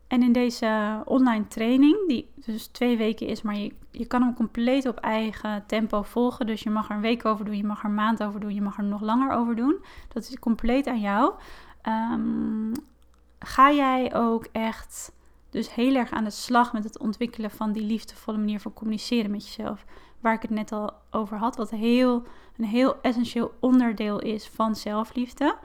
En 0.07 0.24
in 0.24 0.31
deze 0.31 1.01
online 1.05 1.47
training, 1.47 2.07
die 2.07 2.31
dus 2.35 2.67
twee 2.67 2.97
weken 2.97 3.27
is, 3.27 3.41
maar 3.41 3.55
je, 3.55 3.74
je 3.91 4.05
kan 4.05 4.21
hem 4.21 4.33
compleet 4.33 4.88
op 4.88 4.97
eigen 4.97 5.63
tempo 5.67 6.01
volgen. 6.01 6.47
Dus 6.47 6.63
je 6.63 6.69
mag 6.69 6.89
er 6.89 6.95
een 6.95 7.01
week 7.01 7.25
over 7.25 7.45
doen, 7.45 7.57
je 7.57 7.63
mag 7.63 7.79
er 7.79 7.85
een 7.85 7.93
maand 7.93 8.24
over 8.24 8.39
doen, 8.39 8.53
je 8.53 8.62
mag 8.62 8.77
er 8.77 8.83
nog 8.83 9.01
langer 9.01 9.31
over 9.31 9.55
doen. 9.55 9.75
Dat 10.13 10.24
is 10.24 10.39
compleet 10.39 10.88
aan 10.88 11.00
jou. 11.00 11.33
Um, 12.12 12.71
ga 13.39 13.71
jij 13.71 14.15
ook 14.15 14.47
echt 14.51 15.12
dus 15.50 15.74
heel 15.74 15.95
erg 15.95 16.12
aan 16.12 16.24
de 16.24 16.29
slag 16.29 16.74
met 16.74 16.83
het 16.83 17.00
ontwikkelen 17.00 17.51
van 17.51 17.71
die 17.71 17.83
liefdevolle 17.83 18.38
manier 18.38 18.59
van 18.59 18.74
communiceren 18.74 19.31
met 19.31 19.45
jezelf. 19.45 19.85
Waar 20.19 20.33
ik 20.33 20.41
het 20.41 20.51
net 20.51 20.71
al 20.71 20.93
over 21.12 21.38
had, 21.38 21.55
wat 21.55 21.69
heel, 21.69 22.24
een 22.57 22.65
heel 22.65 23.01
essentieel 23.01 23.53
onderdeel 23.59 24.19
is 24.19 24.47
van 24.47 24.75
zelfliefde. 24.75 25.55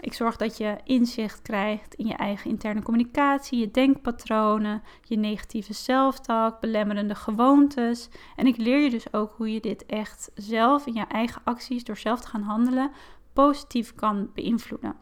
Ik 0.00 0.12
zorg 0.12 0.36
dat 0.36 0.56
je 0.56 0.76
inzicht 0.84 1.42
krijgt 1.42 1.94
in 1.94 2.06
je 2.06 2.14
eigen 2.14 2.50
interne 2.50 2.82
communicatie, 2.82 3.58
je 3.58 3.70
denkpatronen, 3.70 4.82
je 5.02 5.16
negatieve 5.16 5.72
zelftalk, 5.72 6.60
belemmerende 6.60 7.14
gewoontes. 7.14 8.08
En 8.36 8.46
ik 8.46 8.56
leer 8.56 8.78
je 8.78 8.90
dus 8.90 9.12
ook 9.12 9.34
hoe 9.36 9.52
je 9.52 9.60
dit 9.60 9.86
echt 9.86 10.30
zelf 10.34 10.86
in 10.86 10.94
je 10.94 11.06
eigen 11.06 11.40
acties, 11.44 11.84
door 11.84 11.96
zelf 11.96 12.20
te 12.20 12.28
gaan 12.28 12.42
handelen, 12.42 12.90
positief 13.32 13.94
kan 13.94 14.30
beïnvloeden. 14.34 14.96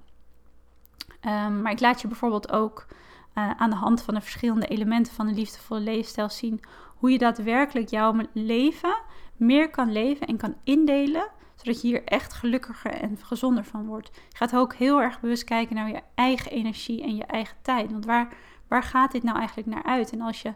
Um, 1.26 1.62
maar 1.62 1.72
ik 1.72 1.80
laat 1.80 2.00
je 2.00 2.08
bijvoorbeeld 2.08 2.52
ook 2.52 2.86
uh, 3.34 3.50
aan 3.50 3.70
de 3.70 3.76
hand 3.76 4.02
van 4.02 4.14
de 4.14 4.20
verschillende 4.20 4.66
elementen 4.66 5.12
van 5.12 5.28
een 5.28 5.34
liefdevolle 5.34 5.80
leefstijl 5.80 6.28
zien 6.28 6.60
hoe 6.96 7.10
je 7.10 7.18
daadwerkelijk 7.18 7.88
jouw 7.88 8.14
leven 8.32 8.96
meer 9.36 9.70
kan 9.70 9.92
leven 9.92 10.26
en 10.26 10.36
kan 10.36 10.56
indelen 10.64 11.30
zodat 11.64 11.82
je 11.82 11.88
hier 11.88 12.04
echt 12.04 12.32
gelukkiger 12.32 12.90
en 12.90 13.18
gezonder 13.22 13.64
van 13.64 13.86
wordt. 13.86 14.10
Je 14.14 14.36
gaat 14.36 14.56
ook 14.56 14.74
heel 14.74 15.00
erg 15.00 15.20
bewust 15.20 15.44
kijken 15.44 15.74
naar 15.74 15.88
je 15.88 16.00
eigen 16.14 16.50
energie 16.50 17.02
en 17.02 17.16
je 17.16 17.24
eigen 17.24 17.56
tijd. 17.62 17.90
Want 17.90 18.04
waar, 18.04 18.36
waar 18.68 18.82
gaat 18.82 19.12
dit 19.12 19.22
nou 19.22 19.38
eigenlijk 19.38 19.68
naar 19.68 19.82
uit? 19.82 20.12
En 20.12 20.20
als 20.20 20.42
je 20.42 20.54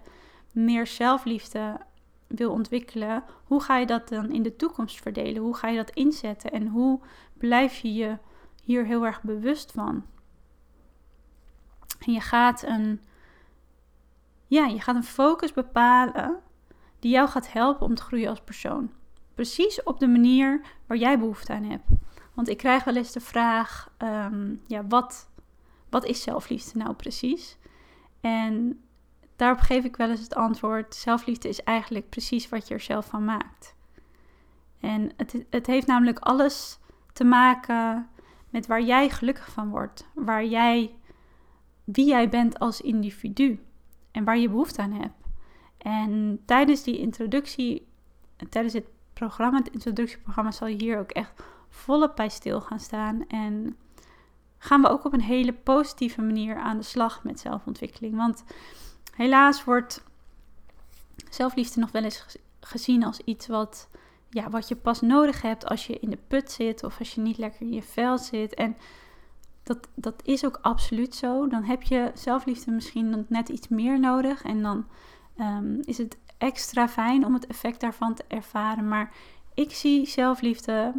meer 0.52 0.86
zelfliefde 0.86 1.80
wil 2.26 2.52
ontwikkelen, 2.52 3.24
hoe 3.44 3.62
ga 3.62 3.76
je 3.76 3.86
dat 3.86 4.08
dan 4.08 4.32
in 4.32 4.42
de 4.42 4.56
toekomst 4.56 5.00
verdelen? 5.00 5.42
Hoe 5.42 5.56
ga 5.56 5.68
je 5.68 5.76
dat 5.76 5.90
inzetten? 5.90 6.50
En 6.50 6.66
hoe 6.66 7.00
blijf 7.38 7.78
je 7.78 7.94
je 7.94 8.18
hier 8.64 8.84
heel 8.84 9.06
erg 9.06 9.22
bewust 9.22 9.72
van? 9.72 10.04
En 12.06 12.12
je 12.12 12.20
gaat 12.20 12.62
een, 12.62 13.00
ja, 14.46 14.66
je 14.66 14.80
gaat 14.80 14.96
een 14.96 15.04
focus 15.04 15.52
bepalen 15.52 16.40
die 16.98 17.10
jou 17.10 17.28
gaat 17.28 17.52
helpen 17.52 17.86
om 17.86 17.94
te 17.94 18.02
groeien 18.02 18.28
als 18.28 18.40
persoon. 18.40 18.90
Precies 19.38 19.82
op 19.82 19.98
de 19.98 20.08
manier 20.08 20.60
waar 20.86 20.96
jij 20.96 21.18
behoefte 21.18 21.52
aan 21.52 21.62
hebt. 21.62 21.84
Want 22.34 22.48
ik 22.48 22.56
krijg 22.56 22.84
wel 22.84 22.96
eens 22.96 23.12
de 23.12 23.20
vraag: 23.20 23.90
ehm, 23.96 24.54
ja, 24.66 24.86
wat, 24.86 25.30
wat 25.88 26.04
is 26.04 26.22
zelfliefde 26.22 26.78
nou 26.78 26.94
precies? 26.94 27.56
En 28.20 28.80
daarop 29.36 29.60
geef 29.60 29.84
ik 29.84 29.96
wel 29.96 30.10
eens 30.10 30.20
het 30.20 30.34
antwoord: 30.34 30.94
zelfliefde 30.94 31.48
is 31.48 31.62
eigenlijk 31.62 32.08
precies 32.08 32.48
wat 32.48 32.68
je 32.68 32.74
er 32.74 32.80
zelf 32.80 33.06
van 33.06 33.24
maakt. 33.24 33.74
En 34.80 35.12
het, 35.16 35.44
het 35.50 35.66
heeft 35.66 35.86
namelijk 35.86 36.18
alles 36.18 36.78
te 37.12 37.24
maken 37.24 38.08
met 38.50 38.66
waar 38.66 38.82
jij 38.82 39.08
gelukkig 39.10 39.50
van 39.50 39.70
wordt, 39.70 40.08
waar 40.14 40.44
jij, 40.44 40.94
wie 41.84 42.06
jij 42.06 42.28
bent 42.28 42.58
als 42.58 42.80
individu 42.80 43.64
en 44.10 44.24
waar 44.24 44.38
je 44.38 44.48
behoefte 44.48 44.82
aan 44.82 44.92
hebt. 44.92 45.26
En 45.78 46.42
tijdens 46.44 46.82
die 46.82 46.98
introductie, 46.98 47.88
tijdens 48.48 48.74
het 48.74 48.96
programma, 49.18 49.58
het 49.58 49.72
introductieprogramma, 49.72 50.50
zal 50.50 50.66
hier 50.66 50.98
ook 50.98 51.10
echt 51.10 51.42
volop 51.68 52.16
bij 52.16 52.28
stil 52.28 52.60
gaan 52.60 52.80
staan. 52.80 53.26
En 53.28 53.76
gaan 54.58 54.82
we 54.82 54.88
ook 54.88 55.04
op 55.04 55.12
een 55.12 55.20
hele 55.20 55.52
positieve 55.52 56.22
manier 56.22 56.56
aan 56.56 56.76
de 56.76 56.82
slag 56.82 57.24
met 57.24 57.40
zelfontwikkeling. 57.40 58.16
Want 58.16 58.44
helaas 59.14 59.64
wordt 59.64 60.02
zelfliefde 61.30 61.80
nog 61.80 61.90
wel 61.90 62.02
eens 62.02 62.38
gezien 62.60 63.04
als 63.04 63.20
iets 63.20 63.46
wat, 63.46 63.88
ja, 64.30 64.50
wat 64.50 64.68
je 64.68 64.76
pas 64.76 65.00
nodig 65.00 65.42
hebt 65.42 65.66
als 65.66 65.86
je 65.86 65.98
in 65.98 66.10
de 66.10 66.18
put 66.28 66.50
zit 66.50 66.84
of 66.84 66.98
als 66.98 67.14
je 67.14 67.20
niet 67.20 67.38
lekker 67.38 67.60
in 67.60 67.72
je 67.72 67.82
vel 67.82 68.18
zit. 68.18 68.54
En 68.54 68.76
dat, 69.62 69.88
dat 69.94 70.22
is 70.24 70.44
ook 70.44 70.58
absoluut 70.62 71.14
zo. 71.14 71.48
Dan 71.48 71.62
heb 71.62 71.82
je 71.82 72.10
zelfliefde 72.14 72.70
misschien 72.70 73.26
net 73.28 73.48
iets 73.48 73.68
meer 73.68 74.00
nodig. 74.00 74.42
En 74.42 74.62
dan 74.62 74.86
um, 75.38 75.80
is 75.82 75.98
het 75.98 76.18
extra 76.38 76.88
fijn 76.88 77.24
om 77.24 77.34
het 77.34 77.46
effect 77.46 77.80
daarvan 77.80 78.14
te 78.14 78.24
ervaren. 78.28 78.88
Maar 78.88 79.12
ik 79.54 79.74
zie 79.74 80.06
zelfliefde 80.06 80.92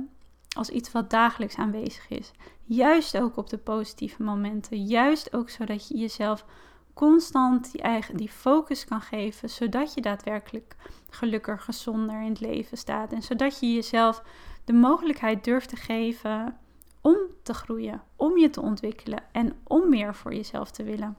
als 0.56 0.70
iets 0.70 0.92
wat 0.92 1.10
dagelijks 1.10 1.56
aanwezig 1.56 2.10
is. 2.10 2.32
Juist 2.64 3.18
ook 3.18 3.38
op 3.38 3.50
de 3.50 3.58
positieve 3.58 4.24
momenten. 4.24 4.86
Juist 4.86 5.34
ook 5.34 5.50
zodat 5.50 5.88
je 5.88 5.98
jezelf 5.98 6.46
constant 6.94 7.72
die, 7.72 7.82
eigen, 7.82 8.18
die 8.18 8.30
focus 8.30 8.86
kan 8.86 9.02
geven. 9.02 9.50
Zodat 9.50 9.94
je 9.94 10.02
daadwerkelijk 10.02 10.76
gelukkiger, 11.10 11.60
gezonder 11.60 12.22
in 12.22 12.30
het 12.30 12.40
leven 12.40 12.78
staat. 12.78 13.14
En 13.14 13.22
zodat 13.22 13.60
je 13.60 13.74
jezelf 13.74 14.24
de 14.66 14.74
mogelijkheid 14.74 15.44
durft 15.44 15.70
te 15.70 15.76
geven 15.76 16.58
om 17.02 17.18
te 17.44 17.54
groeien. 17.54 18.02
Om 18.16 18.38
je 18.38 18.50
te 18.50 18.62
ontwikkelen. 18.62 19.24
En 19.32 19.56
om 19.64 19.90
meer 19.90 20.16
voor 20.16 20.34
jezelf 20.34 20.72
te 20.72 20.84
willen. 20.84 21.18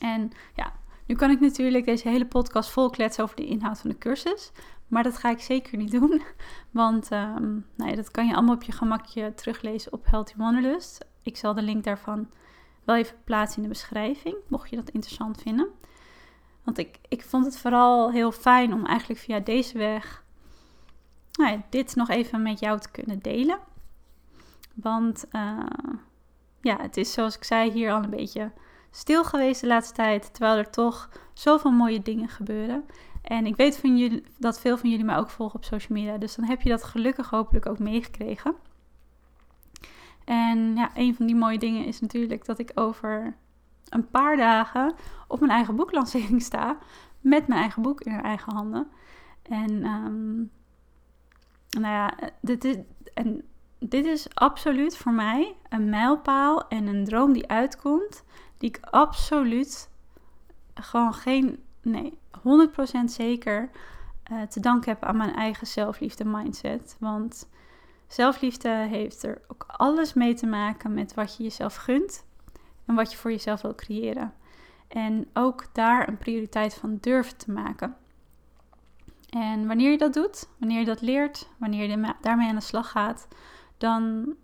En 0.00 0.30
ja, 0.54 0.72
nu 1.08 1.14
kan 1.14 1.30
ik 1.30 1.40
natuurlijk 1.40 1.84
deze 1.84 2.08
hele 2.08 2.26
podcast 2.26 2.70
vol 2.70 2.90
kletsen 2.90 3.24
over 3.24 3.36
de 3.36 3.46
inhoud 3.46 3.78
van 3.78 3.90
de 3.90 3.98
cursus. 3.98 4.52
Maar 4.86 5.02
dat 5.02 5.18
ga 5.18 5.30
ik 5.30 5.40
zeker 5.40 5.78
niet 5.78 5.90
doen. 5.90 6.22
Want 6.70 7.10
um, 7.10 7.66
nou 7.76 7.90
ja, 7.90 7.96
dat 7.96 8.10
kan 8.10 8.26
je 8.26 8.34
allemaal 8.34 8.54
op 8.54 8.62
je 8.62 8.72
gemakje 8.72 9.34
teruglezen 9.34 9.92
op 9.92 10.06
Healthy 10.06 10.36
Wanderlust. 10.36 11.06
Ik 11.22 11.36
zal 11.36 11.54
de 11.54 11.62
link 11.62 11.84
daarvan 11.84 12.30
wel 12.84 12.96
even 12.96 13.16
plaatsen 13.24 13.56
in 13.56 13.62
de 13.62 13.68
beschrijving. 13.68 14.36
Mocht 14.48 14.70
je 14.70 14.76
dat 14.76 14.90
interessant 14.90 15.42
vinden. 15.42 15.68
Want 16.64 16.78
ik, 16.78 16.98
ik 17.08 17.22
vond 17.22 17.44
het 17.44 17.58
vooral 17.58 18.12
heel 18.12 18.32
fijn 18.32 18.72
om 18.72 18.86
eigenlijk 18.86 19.20
via 19.20 19.40
deze 19.40 19.78
weg 19.78 20.26
nou 21.38 21.50
ja, 21.50 21.62
dit 21.70 21.94
nog 21.94 22.08
even 22.08 22.42
met 22.42 22.60
jou 22.60 22.80
te 22.80 22.90
kunnen 22.90 23.18
delen. 23.18 23.58
Want 24.74 25.24
uh, 25.32 25.66
ja, 26.60 26.76
het 26.80 26.96
is 26.96 27.12
zoals 27.12 27.36
ik 27.36 27.44
zei 27.44 27.70
hier 27.70 27.92
al 27.92 28.02
een 28.02 28.10
beetje 28.10 28.52
stil 28.90 29.24
geweest 29.24 29.60
de 29.60 29.66
laatste 29.66 29.94
tijd, 29.94 30.32
terwijl 30.34 30.56
er 30.56 30.70
toch 30.70 31.08
zoveel 31.32 31.70
mooie 31.70 32.02
dingen 32.02 32.28
gebeuren. 32.28 32.84
En 33.22 33.46
ik 33.46 33.56
weet 33.56 33.78
van 33.78 33.98
jullie, 33.98 34.24
dat 34.38 34.60
veel 34.60 34.78
van 34.78 34.90
jullie 34.90 35.04
mij 35.04 35.16
ook 35.16 35.30
volgen 35.30 35.56
op 35.56 35.64
social 35.64 35.98
media, 35.98 36.18
dus 36.18 36.34
dan 36.34 36.44
heb 36.44 36.62
je 36.62 36.68
dat 36.68 36.84
gelukkig 36.84 37.30
hopelijk 37.30 37.66
ook 37.66 37.78
meegekregen. 37.78 38.54
En 40.24 40.76
ja, 40.76 40.90
een 40.94 41.14
van 41.14 41.26
die 41.26 41.36
mooie 41.36 41.58
dingen 41.58 41.84
is 41.84 42.00
natuurlijk 42.00 42.44
dat 42.44 42.58
ik 42.58 42.70
over 42.74 43.36
een 43.88 44.10
paar 44.10 44.36
dagen 44.36 44.94
op 45.28 45.40
mijn 45.40 45.52
eigen 45.52 45.76
boeklancering 45.76 46.42
sta. 46.42 46.78
Met 47.20 47.46
mijn 47.46 47.60
eigen 47.60 47.82
boek 47.82 48.00
in 48.00 48.12
mijn 48.12 48.24
eigen 48.24 48.52
handen. 48.52 48.88
En 49.42 49.84
um, 49.84 50.50
nou 51.68 51.94
ja, 51.94 52.14
dit 52.40 52.64
is, 52.64 52.76
en 53.14 53.42
dit 53.78 54.06
is 54.06 54.34
absoluut 54.34 54.96
voor 54.96 55.12
mij 55.12 55.56
een 55.68 55.88
mijlpaal 55.88 56.68
en 56.68 56.86
een 56.86 57.04
droom 57.04 57.32
die 57.32 57.48
uitkomt 57.48 58.24
die 58.58 58.68
ik 58.68 58.78
absoluut 58.80 59.90
gewoon 60.74 61.14
geen, 61.14 61.62
nee, 61.82 62.18
100% 62.38 63.04
zeker 63.04 63.70
uh, 64.32 64.42
te 64.42 64.60
danken 64.60 64.92
heb 64.92 65.04
aan 65.04 65.16
mijn 65.16 65.34
eigen 65.34 65.66
zelfliefde 65.66 66.24
mindset. 66.24 66.96
Want 67.00 67.48
zelfliefde 68.06 68.68
heeft 68.68 69.22
er 69.22 69.40
ook 69.48 69.64
alles 69.66 70.14
mee 70.14 70.34
te 70.34 70.46
maken 70.46 70.94
met 70.94 71.14
wat 71.14 71.36
je 71.36 71.42
jezelf 71.42 71.76
gunt 71.76 72.24
en 72.86 72.94
wat 72.94 73.12
je 73.12 73.18
voor 73.18 73.30
jezelf 73.30 73.60
wil 73.60 73.74
creëren. 73.74 74.34
En 74.88 75.28
ook 75.32 75.66
daar 75.72 76.08
een 76.08 76.18
prioriteit 76.18 76.74
van 76.74 76.98
durven 77.00 77.36
te 77.36 77.50
maken. 77.50 77.96
En 79.28 79.66
wanneer 79.66 79.90
je 79.90 79.98
dat 79.98 80.14
doet, 80.14 80.48
wanneer 80.58 80.78
je 80.78 80.84
dat 80.84 81.00
leert, 81.00 81.48
wanneer 81.58 81.90
je 81.90 82.14
daarmee 82.20 82.48
aan 82.48 82.54
de 82.54 82.60
slag 82.60 82.90
gaat, 82.90 83.28
dan 83.78 84.34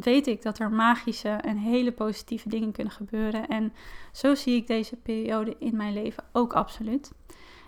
weet 0.00 0.26
ik 0.26 0.42
dat 0.42 0.58
er 0.58 0.70
magische 0.70 1.28
en 1.28 1.56
hele 1.56 1.92
positieve 1.92 2.48
dingen 2.48 2.72
kunnen 2.72 2.92
gebeuren. 2.92 3.48
En 3.48 3.72
zo 4.12 4.34
zie 4.34 4.56
ik 4.56 4.66
deze 4.66 4.96
periode 4.96 5.56
in 5.58 5.76
mijn 5.76 5.92
leven 5.92 6.24
ook 6.32 6.52
absoluut. 6.52 7.12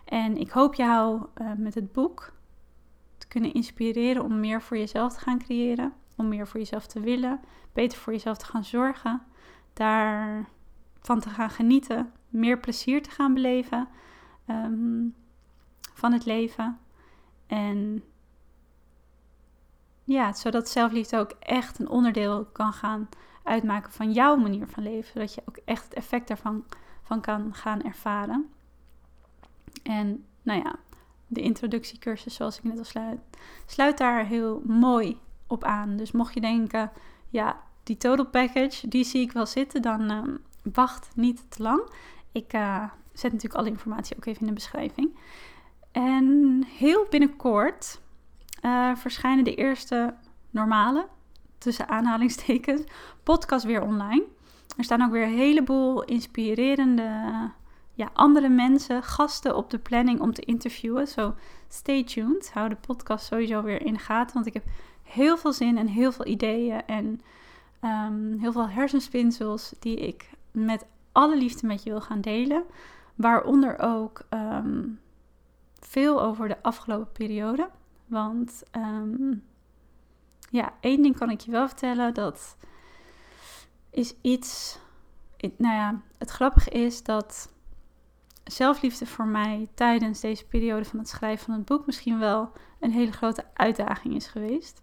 En 0.04 0.37
ik 0.37 0.50
hoop 0.50 0.75
jou 0.75 1.26
uh, 1.40 1.52
met 1.56 1.75
het 1.75 1.92
boek 1.92 2.32
te 3.18 3.28
kunnen 3.28 3.54
inspireren 3.54 4.25
om 4.25 4.40
meer 4.40 4.62
voor 4.62 4.76
jezelf 4.76 5.12
te 5.12 5.20
gaan 5.20 5.38
creëren. 5.38 5.92
Om 6.16 6.28
meer 6.28 6.46
voor 6.46 6.60
jezelf 6.60 6.87
te 6.87 7.00
willen, 7.00 7.40
beter 7.72 7.99
voor 7.99 8.12
jezelf 8.12 8.38
te 8.38 8.44
gaan 8.44 8.64
zorgen, 8.64 9.22
daarvan 9.72 11.20
te 11.20 11.28
gaan 11.28 11.50
genieten, 11.50 12.12
meer 12.28 12.58
plezier 12.58 13.02
te 13.02 13.10
gaan 13.10 13.34
beleven 13.34 13.88
ehm, 14.46 15.06
van 15.94 16.12
het 16.12 16.25
leven. 16.25 16.78
En 17.46 18.02
ja, 20.10 20.32
zodat 20.32 20.68
zelfliefde 20.68 21.18
ook 21.18 21.30
echt 21.38 21.78
een 21.78 21.88
onderdeel 21.88 22.44
kan 22.44 22.72
gaan 22.72 23.08
uitmaken 23.42 23.92
van 23.92 24.12
jouw 24.12 24.36
manier 24.36 24.66
van 24.66 24.82
leven. 24.82 25.12
Zodat 25.12 25.34
je 25.34 25.42
ook 25.48 25.58
echt 25.64 25.84
het 25.84 25.94
effect 25.94 26.28
daarvan 26.28 26.64
van 27.02 27.20
kan 27.20 27.54
gaan 27.54 27.82
ervaren. 27.82 28.50
En 29.82 30.24
nou 30.42 30.62
ja, 30.62 30.74
de 31.26 31.40
introductiecursus, 31.40 32.34
zoals 32.34 32.58
ik 32.58 32.64
net 32.64 32.78
al 32.78 32.84
sluit, 32.84 33.20
sluit 33.66 33.98
daar 33.98 34.24
heel 34.24 34.62
mooi 34.66 35.18
op 35.46 35.64
aan. 35.64 35.96
Dus 35.96 36.12
mocht 36.12 36.34
je 36.34 36.40
denken, 36.40 36.90
ja, 37.28 37.60
die 37.82 37.96
total 37.96 38.26
package, 38.26 38.88
die 38.88 39.04
zie 39.04 39.20
ik 39.20 39.32
wel 39.32 39.46
zitten, 39.46 39.82
dan 39.82 40.10
uh, 40.10 40.22
wacht 40.74 41.08
niet 41.14 41.50
te 41.50 41.62
lang. 41.62 41.92
Ik 42.32 42.54
uh, 42.54 42.84
zet 43.12 43.32
natuurlijk 43.32 43.60
alle 43.60 43.70
informatie 43.70 44.16
ook 44.16 44.24
even 44.24 44.40
in 44.40 44.46
de 44.46 44.52
beschrijving. 44.52 45.18
En 45.92 46.64
heel 46.66 47.06
binnenkort 47.10 48.00
uh, 48.62 48.96
verschijnen 48.96 49.44
de 49.44 49.54
eerste 49.54 50.14
normale, 50.50 51.08
tussen 51.58 51.88
aanhalingstekens, 51.88 52.82
podcast 53.22 53.64
weer 53.64 53.82
online. 53.82 54.24
Er 54.76 54.84
staan 54.84 55.02
ook 55.02 55.10
weer 55.10 55.26
een 55.26 55.38
heleboel 55.38 56.02
inspirerende 56.04 57.10
ja, 57.94 58.10
andere 58.12 58.48
mensen, 58.48 59.02
gasten 59.02 59.56
op 59.56 59.70
de 59.70 59.78
planning 59.78 60.20
om 60.20 60.32
te 60.32 60.42
interviewen. 60.42 61.08
Zo 61.08 61.34
stay 61.68 62.04
tuned. 62.04 62.50
Hou 62.52 62.68
de 62.68 62.76
podcast 62.76 63.26
sowieso 63.26 63.62
weer 63.62 63.82
in 63.82 63.92
de 63.92 63.98
gaten. 63.98 64.34
Want 64.34 64.46
ik 64.46 64.54
heb 64.54 64.64
heel 65.02 65.36
veel 65.36 65.52
zin 65.52 65.78
en 65.78 65.86
heel 65.86 66.12
veel 66.12 66.26
ideeën 66.26 66.86
en 66.86 67.20
um, 67.84 68.38
heel 68.38 68.52
veel 68.52 68.68
hersenspinsels 68.68 69.74
die 69.78 69.96
ik 69.96 70.30
met 70.50 70.86
alle 71.12 71.36
liefde 71.36 71.66
met 71.66 71.82
je 71.82 71.90
wil 71.90 72.00
gaan 72.00 72.20
delen. 72.20 72.64
Waaronder 73.14 73.78
ook 73.78 74.22
um, 74.30 75.00
veel 75.80 76.22
over 76.22 76.48
de 76.48 76.62
afgelopen 76.62 77.12
periode. 77.12 77.70
Want 78.10 78.62
um, 78.76 79.42
ja, 80.50 80.72
één 80.80 81.02
ding 81.02 81.16
kan 81.16 81.30
ik 81.30 81.40
je 81.40 81.50
wel 81.50 81.68
vertellen. 81.68 82.14
Dat 82.14 82.56
is 83.90 84.14
iets. 84.20 84.78
Nou 85.56 85.74
ja, 85.74 86.00
het 86.18 86.30
grappige 86.30 86.70
is 86.70 87.02
dat 87.02 87.52
zelfliefde 88.44 89.06
voor 89.06 89.26
mij 89.26 89.68
tijdens 89.74 90.20
deze 90.20 90.46
periode 90.46 90.84
van 90.84 90.98
het 90.98 91.08
schrijven 91.08 91.44
van 91.44 91.54
het 91.54 91.64
boek 91.64 91.86
misschien 91.86 92.18
wel 92.18 92.52
een 92.80 92.92
hele 92.92 93.12
grote 93.12 93.44
uitdaging 93.54 94.14
is 94.14 94.26
geweest. 94.26 94.82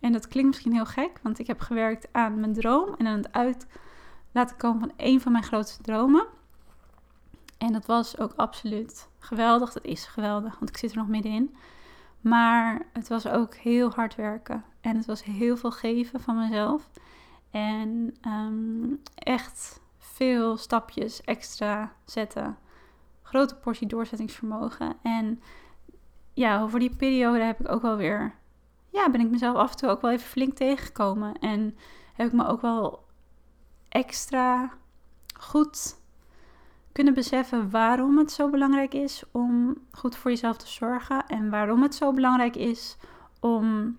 En 0.00 0.12
dat 0.12 0.28
klinkt 0.28 0.50
misschien 0.50 0.72
heel 0.72 0.86
gek, 0.86 1.20
want 1.22 1.38
ik 1.38 1.46
heb 1.46 1.60
gewerkt 1.60 2.08
aan 2.12 2.40
mijn 2.40 2.52
droom 2.52 2.94
en 2.98 3.06
aan 3.06 3.16
het 3.16 3.32
uit 3.32 3.66
laten 4.32 4.56
komen 4.56 4.80
van 4.80 4.92
een 4.96 5.20
van 5.20 5.32
mijn 5.32 5.44
grootste 5.44 5.82
dromen. 5.82 6.26
En 7.58 7.72
dat 7.72 7.86
was 7.86 8.18
ook 8.18 8.32
absoluut 8.36 9.08
geweldig. 9.18 9.72
Dat 9.72 9.84
is 9.84 10.04
geweldig, 10.04 10.58
want 10.58 10.70
ik 10.70 10.76
zit 10.76 10.90
er 10.90 10.96
nog 10.96 11.08
middenin. 11.08 11.54
Maar 12.22 12.86
het 12.92 13.08
was 13.08 13.26
ook 13.26 13.54
heel 13.54 13.90
hard 13.90 14.14
werken. 14.14 14.64
En 14.80 14.96
het 14.96 15.06
was 15.06 15.24
heel 15.24 15.56
veel 15.56 15.70
geven 15.70 16.20
van 16.20 16.38
mezelf. 16.38 16.90
En 17.50 18.14
um, 18.26 19.00
echt 19.14 19.80
veel 19.98 20.56
stapjes 20.56 21.20
extra 21.20 21.92
zetten. 22.04 22.58
Grote 23.22 23.56
portie 23.56 23.86
doorzettingsvermogen. 23.86 24.96
En 25.02 25.42
ja, 26.34 26.62
over 26.62 26.78
die 26.78 26.96
periode 26.96 27.42
heb 27.44 27.60
ik 27.60 27.68
ook 27.68 27.82
wel 27.82 27.96
weer. 27.96 28.34
Ja, 28.88 29.10
ben 29.10 29.20
ik 29.20 29.30
mezelf 29.30 29.56
af 29.56 29.70
en 29.70 29.76
toe 29.76 29.88
ook 29.88 30.00
wel 30.00 30.10
even 30.10 30.28
flink 30.28 30.54
tegengekomen. 30.54 31.38
En 31.38 31.76
heb 32.14 32.26
ik 32.26 32.32
me 32.32 32.46
ook 32.46 32.60
wel 32.60 33.04
extra 33.88 34.70
goed 35.34 36.00
kunnen 36.92 37.14
beseffen 37.14 37.70
waarom 37.70 38.18
het 38.18 38.32
zo 38.32 38.50
belangrijk 38.50 38.94
is 38.94 39.22
om 39.30 39.76
goed 39.90 40.16
voor 40.16 40.30
jezelf 40.30 40.56
te 40.56 40.68
zorgen. 40.68 41.26
En 41.26 41.50
waarom 41.50 41.82
het 41.82 41.94
zo 41.94 42.12
belangrijk 42.12 42.56
is 42.56 42.96
om 43.40 43.98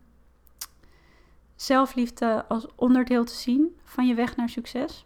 zelfliefde 1.56 2.45
als 2.47 2.67
onderdeel 2.75 3.23
te 3.23 3.34
zien 3.34 3.75
van 3.84 4.08
je 4.08 4.13
weg 4.13 4.36
naar 4.36 4.49
succes. 4.49 5.06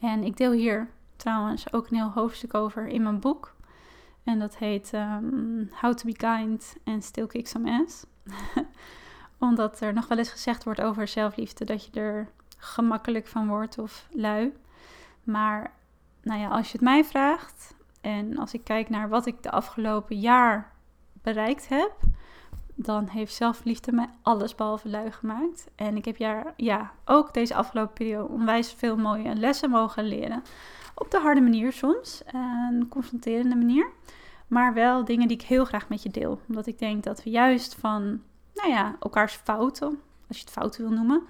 En 0.00 0.24
ik 0.24 0.36
deel 0.36 0.52
hier 0.52 0.90
trouwens 1.16 1.72
ook 1.72 1.90
een 1.90 1.96
heel 1.96 2.10
hoofdstuk 2.10 2.54
over 2.54 2.86
in 2.86 3.02
mijn 3.02 3.20
boek. 3.20 3.54
En 4.24 4.38
dat 4.38 4.56
heet 4.56 4.92
um, 4.92 5.70
How 5.80 5.94
to 5.94 6.04
be 6.04 6.12
kind 6.12 6.76
and 6.84 7.04
still 7.04 7.26
kick 7.26 7.46
some 7.46 7.82
ass. 7.84 8.04
Omdat 9.38 9.80
er 9.80 9.92
nog 9.92 10.08
wel 10.08 10.18
eens 10.18 10.30
gezegd 10.30 10.64
wordt 10.64 10.80
over 10.80 11.08
zelfliefde 11.08 11.64
dat 11.64 11.84
je 11.84 12.00
er 12.00 12.28
gemakkelijk 12.56 13.26
van 13.26 13.48
wordt 13.48 13.78
of 13.78 14.06
lui. 14.10 14.52
Maar 15.24 15.72
nou 16.22 16.40
ja, 16.40 16.48
als 16.48 16.66
je 16.66 16.72
het 16.72 16.80
mij 16.80 17.04
vraagt 17.04 17.74
en 18.00 18.38
als 18.38 18.54
ik 18.54 18.64
kijk 18.64 18.88
naar 18.88 19.08
wat 19.08 19.26
ik 19.26 19.42
de 19.42 19.50
afgelopen 19.50 20.20
jaar 20.20 20.72
bereikt 21.22 21.68
heb, 21.68 21.92
dan 22.74 23.06
heeft 23.06 23.34
zelfliefde 23.34 23.92
mij 23.92 24.08
alles 24.22 24.54
behalve 24.54 24.88
lui 24.88 25.12
gemaakt. 25.12 25.68
En 25.74 25.96
ik 25.96 26.04
heb 26.04 26.16
jaar, 26.16 26.52
ja, 26.56 26.92
ook 27.04 27.34
deze 27.34 27.54
afgelopen 27.54 27.92
periode 27.92 28.32
onwijs 28.32 28.72
veel 28.72 28.96
mooie 28.96 29.34
lessen 29.34 29.70
mogen 29.70 30.04
leren. 30.04 30.42
Op 30.94 31.10
de 31.10 31.18
harde 31.18 31.40
manier 31.40 31.72
soms, 31.72 32.22
een 32.32 32.88
confronterende 32.88 33.56
manier. 33.56 33.90
Maar 34.46 34.74
wel 34.74 35.04
dingen 35.04 35.28
die 35.28 35.36
ik 35.36 35.46
heel 35.46 35.64
graag 35.64 35.88
met 35.88 36.02
je 36.02 36.10
deel. 36.10 36.40
Omdat 36.48 36.66
ik 36.66 36.78
denk 36.78 37.04
dat 37.04 37.22
we 37.22 37.30
juist 37.30 37.74
van, 37.74 38.22
nou 38.54 38.68
ja, 38.68 38.96
elkaars 39.00 39.34
fouten, 39.34 40.00
als 40.28 40.36
je 40.36 40.44
het 40.44 40.52
fouten 40.52 40.80
wil 40.80 40.96
noemen, 40.96 41.22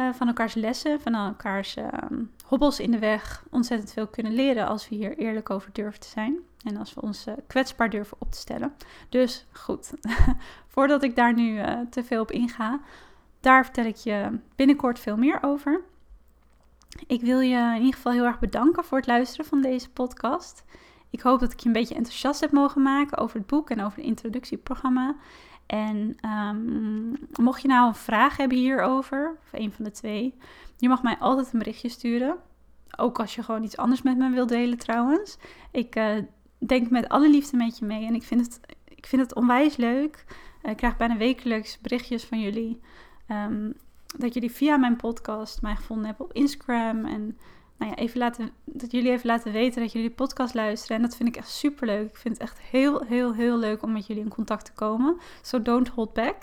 uh, 0.00 0.12
van 0.12 0.26
elkaars 0.26 0.54
lessen, 0.54 1.00
van 1.00 1.14
elkaars 1.14 1.76
uh, 1.76 1.86
hobbels 2.46 2.80
in 2.80 2.90
de 2.90 2.98
weg, 2.98 3.44
ontzettend 3.50 3.92
veel 3.92 4.06
kunnen 4.06 4.32
leren 4.32 4.66
als 4.66 4.88
we 4.88 4.94
hier 4.94 5.18
eerlijk 5.18 5.50
over 5.50 5.70
durven 5.72 6.00
te 6.00 6.08
zijn. 6.08 6.38
En 6.64 6.76
als 6.76 6.94
we 6.94 7.02
ons 7.02 7.26
uh, 7.26 7.34
kwetsbaar 7.46 7.90
durven 7.90 8.16
op 8.20 8.30
te 8.30 8.38
stellen. 8.38 8.72
Dus 9.08 9.46
goed, 9.52 9.92
voordat 10.74 11.02
ik 11.02 11.16
daar 11.16 11.34
nu 11.34 11.58
eh, 11.58 11.78
te 11.90 12.04
veel 12.04 12.20
op 12.20 12.30
inga, 12.30 12.80
daar 13.40 13.64
vertel 13.64 13.84
ik 13.84 13.96
je 13.96 14.38
binnenkort 14.56 14.98
veel 14.98 15.16
meer 15.16 15.38
over. 15.42 15.80
Ik 17.06 17.20
wil 17.20 17.40
je 17.40 17.56
in 17.56 17.78
ieder 17.78 17.94
geval 17.94 18.12
heel 18.12 18.24
erg 18.24 18.38
bedanken 18.38 18.84
voor 18.84 18.98
het 18.98 19.06
luisteren 19.06 19.46
van 19.46 19.60
deze 19.60 19.90
podcast. 19.90 20.64
Ik 21.10 21.20
hoop 21.20 21.40
dat 21.40 21.52
ik 21.52 21.60
je 21.60 21.66
een 21.66 21.72
beetje 21.72 21.94
enthousiast 21.94 22.40
heb 22.40 22.52
mogen 22.52 22.82
maken 22.82 23.18
over 23.18 23.36
het 23.36 23.46
boek 23.46 23.70
en 23.70 23.80
over 23.84 23.98
het 23.98 24.06
introductieprogramma. 24.06 25.16
En 25.70 26.16
um, 26.24 27.16
mocht 27.40 27.62
je 27.62 27.68
nou 27.68 27.88
een 27.88 27.94
vraag 27.94 28.36
hebben 28.36 28.58
hierover, 28.58 29.38
of 29.42 29.52
een 29.52 29.72
van 29.72 29.84
de 29.84 29.90
twee, 29.90 30.34
je 30.76 30.88
mag 30.88 31.02
mij 31.02 31.16
altijd 31.18 31.52
een 31.52 31.58
berichtje 31.58 31.88
sturen. 31.88 32.36
Ook 32.96 33.18
als 33.18 33.34
je 33.34 33.42
gewoon 33.42 33.62
iets 33.62 33.76
anders 33.76 34.02
met 34.02 34.16
me 34.16 34.30
wilt 34.30 34.48
delen 34.48 34.78
trouwens. 34.78 35.38
Ik 35.70 35.96
uh, 35.96 36.16
denk 36.58 36.90
met 36.90 37.08
alle 37.08 37.30
liefde 37.30 37.56
met 37.56 37.78
je 37.78 37.84
mee 37.84 38.06
en 38.06 38.14
ik 38.14 38.22
vind 38.22 38.40
het, 38.40 38.60
ik 38.84 39.06
vind 39.06 39.22
het 39.22 39.34
onwijs 39.34 39.76
leuk. 39.76 40.24
Ik 40.62 40.76
krijg 40.76 40.96
bijna 40.96 41.16
wekelijks 41.16 41.78
berichtjes 41.80 42.24
van 42.24 42.40
jullie. 42.40 42.80
Um, 43.28 43.74
dat 44.18 44.34
jullie 44.34 44.50
via 44.50 44.76
mijn 44.76 44.96
podcast 44.96 45.62
mij 45.62 45.76
gevonden 45.76 46.06
hebben 46.06 46.24
op 46.24 46.32
Instagram. 46.32 47.04
En 47.04 47.38
nou 47.80 47.92
ja, 47.92 47.98
even 47.98 48.18
laten, 48.18 48.50
dat 48.64 48.90
jullie 48.90 49.10
even 49.10 49.26
laten 49.26 49.52
weten 49.52 49.82
dat 49.82 49.92
jullie 49.92 50.08
de 50.08 50.14
podcast 50.14 50.54
luisteren. 50.54 50.96
En 50.96 51.02
dat 51.02 51.16
vind 51.16 51.28
ik 51.28 51.36
echt 51.36 51.48
super 51.48 51.86
leuk. 51.86 52.08
Ik 52.08 52.16
vind 52.16 52.38
het 52.38 52.42
echt 52.42 52.58
heel, 52.58 53.04
heel, 53.04 53.34
heel 53.34 53.58
leuk 53.58 53.82
om 53.82 53.92
met 53.92 54.06
jullie 54.06 54.22
in 54.22 54.28
contact 54.28 54.64
te 54.64 54.72
komen. 54.72 55.16
So 55.42 55.62
don't 55.62 55.88
hold 55.88 56.12
back. 56.12 56.36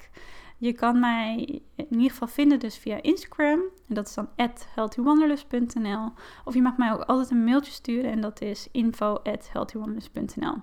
Je 0.57 0.73
kan 0.73 0.99
mij 0.99 1.61
in 1.75 1.87
ieder 1.89 2.09
geval 2.09 2.27
vinden 2.27 2.59
dus 2.59 2.77
via 2.77 3.01
Instagram. 3.01 3.59
En 3.87 3.95
dat 3.95 4.07
is 4.07 4.13
dan 4.13 4.29
healthywanderlust.nl. 4.73 6.11
Of 6.45 6.53
je 6.53 6.61
mag 6.61 6.77
mij 6.77 6.93
ook 6.93 7.01
altijd 7.01 7.29
een 7.31 7.43
mailtje 7.43 7.71
sturen. 7.71 8.11
En 8.11 8.21
dat 8.21 8.41
is 8.41 8.67
info@healthywanderlust.nl. 8.71 10.55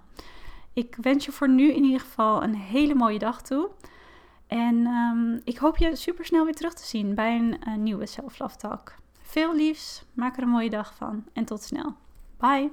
Ik 0.73 0.97
wens 1.01 1.25
je 1.25 1.33
voor 1.33 1.49
nu 1.49 1.73
in 1.73 1.85
ieder 1.85 2.01
geval 2.01 2.43
een 2.43 2.55
hele 2.55 2.95
mooie 2.95 3.19
dag 3.19 3.43
toe. 3.43 3.71
En 4.47 4.87
um, 4.87 5.41
ik 5.45 5.57
hoop 5.57 5.77
je 5.77 5.97
super 5.97 6.25
snel 6.25 6.45
weer 6.45 6.55
terug 6.55 6.75
te 6.75 6.87
zien 6.87 7.15
bij 7.15 7.37
een, 7.37 7.57
een 7.69 7.83
nieuwe 7.83 8.07
Self 8.07 8.39
Love 8.39 8.57
Talk. 8.57 9.03
Veel 9.35 9.55
liefs, 9.55 10.03
maak 10.13 10.37
er 10.37 10.43
een 10.43 10.49
mooie 10.49 10.71
dag 10.71 10.95
van 10.95 11.25
en 11.33 11.45
tot 11.45 11.63
snel. 11.63 11.95
Bye! 12.39 12.71